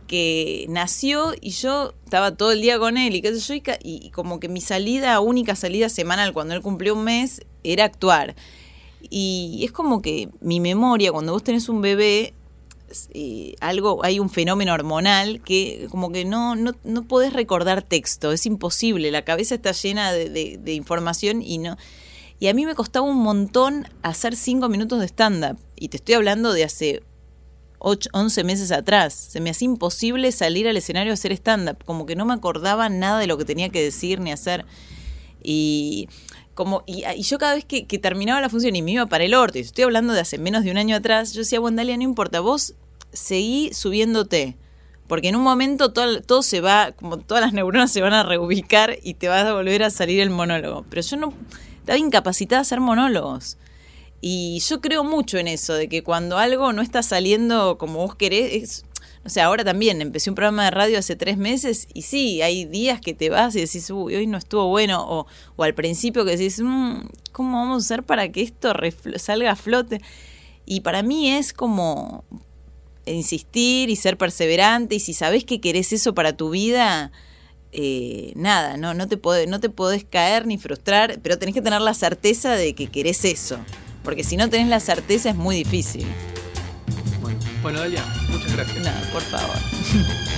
que 0.07 0.67
nació 0.69 1.35
y 1.41 1.51
yo 1.51 1.95
estaba 2.05 2.37
todo 2.37 2.53
el 2.53 2.61
día 2.61 2.79
con 2.79 2.97
él 2.97 3.15
y 3.15 3.23
qué 3.23 3.35
sé 3.35 3.61
yo, 3.61 3.73
y, 3.83 4.11
como 4.11 4.41
que 4.41 4.49
mi 4.49 4.61
salida, 4.61 5.21
única 5.21 5.57
salida 5.57 5.89
semanal 5.89 6.33
cuando 6.33 6.55
él 6.55 6.63
cumplió 6.63 6.95
un 6.95 7.05
mes, 7.05 7.43
era 7.63 7.85
actuar. 7.85 8.35
Y 9.11 9.63
es 9.65 9.73
como 9.73 10.01
que 10.03 10.29
mi 10.41 10.61
memoria, 10.61 11.13
cuando 11.13 11.33
vos 11.33 11.45
tenés 11.45 11.69
un 11.69 11.81
bebé, 11.83 12.35
eh, 13.13 13.55
algo, 13.61 14.05
hay 14.05 14.19
un 14.21 14.31
fenómeno 14.31 14.73
hormonal 14.73 15.43
que 15.43 15.89
como 15.91 16.13
que 16.13 16.25
no, 16.25 16.55
no, 16.55 16.73
no 16.85 17.03
podés 17.03 17.33
recordar 17.33 17.83
texto, 17.83 18.33
es 18.33 18.47
imposible, 18.47 19.11
la 19.11 19.23
cabeza 19.23 19.57
está 19.57 19.73
llena 19.73 20.13
de, 20.13 20.59
de 20.59 20.75
información 20.75 21.43
y 21.43 21.59
no... 21.59 21.77
Y 22.41 22.49
a 22.49 22.55
mí 22.55 22.67
me 22.67 22.75
costaba 22.75 23.07
un 23.07 23.23
montón 23.23 23.89
hacer 24.03 24.37
cinco 24.37 24.69
minutos 24.69 25.01
de 25.01 25.07
stand-up. 25.07 25.57
Y 25.77 25.89
te 25.89 25.97
estoy 25.97 26.17
hablando 26.17 26.53
de 26.53 26.65
hace 26.65 27.03
11 27.85 28.45
meses 28.45 28.73
atrás. 28.73 29.15
Se 29.15 29.41
me 29.41 29.51
hacía 29.51 29.67
imposible 29.67 30.33
salir 30.33 30.67
al 30.67 30.77
escenario 30.77 31.13
a 31.13 31.15
hacer 31.15 31.33
stand-up, 31.33 31.85
como 31.85 32.07
que 32.07 32.17
no 32.17 32.25
me 32.25 32.35
acordaba 32.35 32.89
nada 32.89 33.19
de 33.19 33.27
lo 33.27 33.37
que 33.39 33.45
tenía 33.45 33.69
que 33.69 33.83
decir 33.83 34.21
ni 34.21 34.33
hacer. 34.33 34.65
Y 35.43 36.09
como 36.55 36.83
y, 36.87 37.05
yo 37.23 37.39
cada 37.39 37.55
vez 37.55 37.65
que, 37.65 37.85
terminaba 37.99 38.41
la 38.41 38.49
función 38.49 38.75
y 38.75 38.83
me 38.83 38.93
iba 38.93 39.07
para 39.07 39.25
el 39.25 39.35
orte, 39.35 39.61
estoy 39.61 39.85
hablando 39.85 40.13
de 40.13 40.21
hace 40.21 40.39
menos 40.39 40.65
de 40.65 40.71
un 40.71 40.79
año 40.79 40.97
atrás, 40.97 41.33
yo 41.35 41.41
decía, 41.41 41.61
bueno, 41.61 41.77
Dalia, 41.77 41.97
no 41.97 42.03
importa, 42.03 42.41
vos 42.41 42.75
seguí 43.13 43.73
subiéndote. 43.73 44.57
Porque 45.07 45.29
en 45.29 45.37
un 45.37 45.43
momento 45.43 45.93
todo, 45.93 46.23
todo 46.23 46.43
se 46.43 46.63
va, 46.63 46.93
como 46.93 47.19
todas 47.19 47.45
las 47.45 47.53
neuronas 47.53 47.93
se 47.93 48.01
van 48.01 48.15
a 48.15 48.23
reubicar 48.23 48.97
y 49.03 49.15
te 49.15 49.29
vas 49.29 49.45
a 49.45 49.53
volver 49.53 49.83
a 49.83 49.91
salir 49.91 50.19
el 50.21 50.31
monólogo. 50.31 50.87
Pero 50.89 51.03
yo 51.03 51.17
no 51.19 51.35
estaba 51.81 51.99
incapacitada 51.99 52.61
a 52.61 52.63
hacer 52.63 52.81
monólogos. 52.81 53.59
Y 54.27 54.61
yo 54.61 54.81
creo 54.81 55.05
mucho 55.05 55.37
en 55.37 55.49
eso, 55.49 55.75
de 55.75 55.87
que 55.87 56.03
cuando 56.03 56.39
algo 56.39 56.73
no 56.73 56.81
está 56.81 57.03
saliendo 57.03 57.77
como 57.77 57.99
vos 57.99 58.15
querés, 58.15 58.87
o 59.23 59.29
sea, 59.29 59.45
ahora 59.45 59.65
también 59.65 60.01
empecé 60.01 60.31
un 60.31 60.35
programa 60.35 60.65
de 60.65 60.71
radio 60.71 60.99
hace 60.99 61.15
tres 61.15 61.37
meses 61.37 61.89
y 61.93 62.01
sí, 62.01 62.41
hay 62.41 62.65
días 62.65 63.03
que 63.03 63.13
te 63.13 63.29
vas 63.29 63.55
y 63.55 63.61
decís, 63.61 63.91
uy, 63.91 64.15
hoy 64.15 64.27
no 64.27 64.39
estuvo 64.39 64.67
bueno, 64.69 65.05
o, 65.07 65.27
o 65.57 65.63
al 65.63 65.75
principio 65.75 66.25
que 66.25 66.39
decís, 66.39 66.59
mmm, 66.65 67.01
¿cómo 67.33 67.59
vamos 67.59 67.83
a 67.83 67.85
hacer 67.85 68.03
para 68.03 68.33
que 68.33 68.41
esto 68.41 68.73
salga 69.19 69.51
a 69.51 69.57
flote? 69.57 70.01
Y 70.65 70.81
para 70.81 71.03
mí 71.03 71.31
es 71.31 71.53
como 71.53 72.25
insistir 73.05 73.91
y 73.91 73.97
ser 73.97 74.17
perseverante 74.17 74.95
y 74.95 75.01
si 75.01 75.13
sabés 75.13 75.45
que 75.45 75.61
querés 75.61 75.93
eso 75.93 76.15
para 76.15 76.35
tu 76.35 76.49
vida, 76.49 77.13
eh, 77.73 78.33
nada, 78.37 78.79
no, 78.79 78.95
no, 78.95 79.07
te 79.07 79.19
podés, 79.19 79.49
no 79.49 79.61
te 79.61 79.69
podés 79.69 80.07
caer 80.07 80.47
ni 80.47 80.57
frustrar, 80.57 81.21
pero 81.23 81.39
tenés 81.39 81.55
que 81.55 81.61
tener 81.61 81.83
la 81.83 81.93
certeza 81.93 82.53
de 82.53 82.75
que 82.75 82.87
querés 82.87 83.23
eso. 83.27 83.59
Porque 84.05 84.23
si 84.23 84.37
no 84.37 84.49
tenés 84.49 84.69
la 84.69 84.79
certeza 84.79 85.31
es 85.31 85.37
muy 85.37 85.57
difícil. 85.57 86.07
Bueno, 87.21 87.39
bueno 87.63 87.81
Dalia, 87.81 88.05
muchas 88.29 88.53
gracias. 88.53 88.85
No, 88.85 88.93
por 89.13 89.23
favor. 89.23 89.57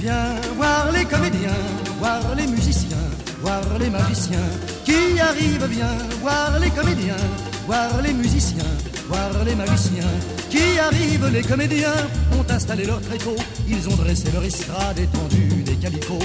Viens 0.00 0.40
voir 0.56 0.90
les 0.92 1.04
comédiens, 1.04 1.56
voir 2.00 2.34
les 2.34 2.48
musiciens, 2.48 2.96
voir 3.40 3.62
les 3.78 3.88
magiciens 3.88 4.50
qui 4.84 5.20
arrivent. 5.20 5.64
Viens 5.68 5.96
voir 6.20 6.58
les 6.58 6.70
comédiens, 6.70 7.22
voir 7.66 8.02
les 8.02 8.12
musiciens, 8.12 8.64
voir 9.08 9.44
les 9.44 9.54
magiciens 9.54 10.10
qui 10.50 10.78
arrivent. 10.80 11.28
Les 11.32 11.42
comédiens 11.42 11.94
ont 12.36 12.52
installé 12.52 12.84
leur 12.84 13.00
tréteau, 13.00 13.36
ils 13.68 13.88
ont 13.88 13.94
dressé 13.94 14.30
leur 14.32 14.42
estrade 14.42 14.98
étendue 14.98 15.62
des 15.62 15.76
calicots. 15.76 16.18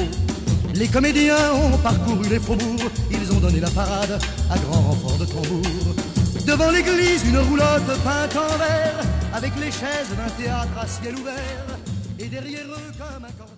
Les 0.78 0.88
comédiens 0.88 1.54
ont 1.54 1.76
parcouru 1.80 2.30
les 2.30 2.40
faubourgs, 2.40 2.92
ils 3.10 3.32
ont 3.32 3.40
donné 3.40 3.60
la 3.60 3.70
parade 3.72 4.22
à 4.52 4.58
grand 4.60 4.82
renfort 4.82 5.18
de 5.18 5.26
tambour. 5.26 5.96
Devant 6.46 6.70
l'église, 6.70 7.24
une 7.28 7.40
roulotte 7.40 7.88
peinte 8.04 8.36
en 8.36 8.58
vert, 8.60 9.00
avec 9.34 9.54
les 9.60 9.72
chaises 9.72 10.14
d'un 10.16 10.30
théâtre 10.44 10.78
à 10.80 10.86
ciel 10.86 11.16
ouvert, 11.16 11.66
et 12.20 12.26
derrière 12.28 12.68
eux 12.68 12.92
comme 12.96 13.26
un 13.26 13.57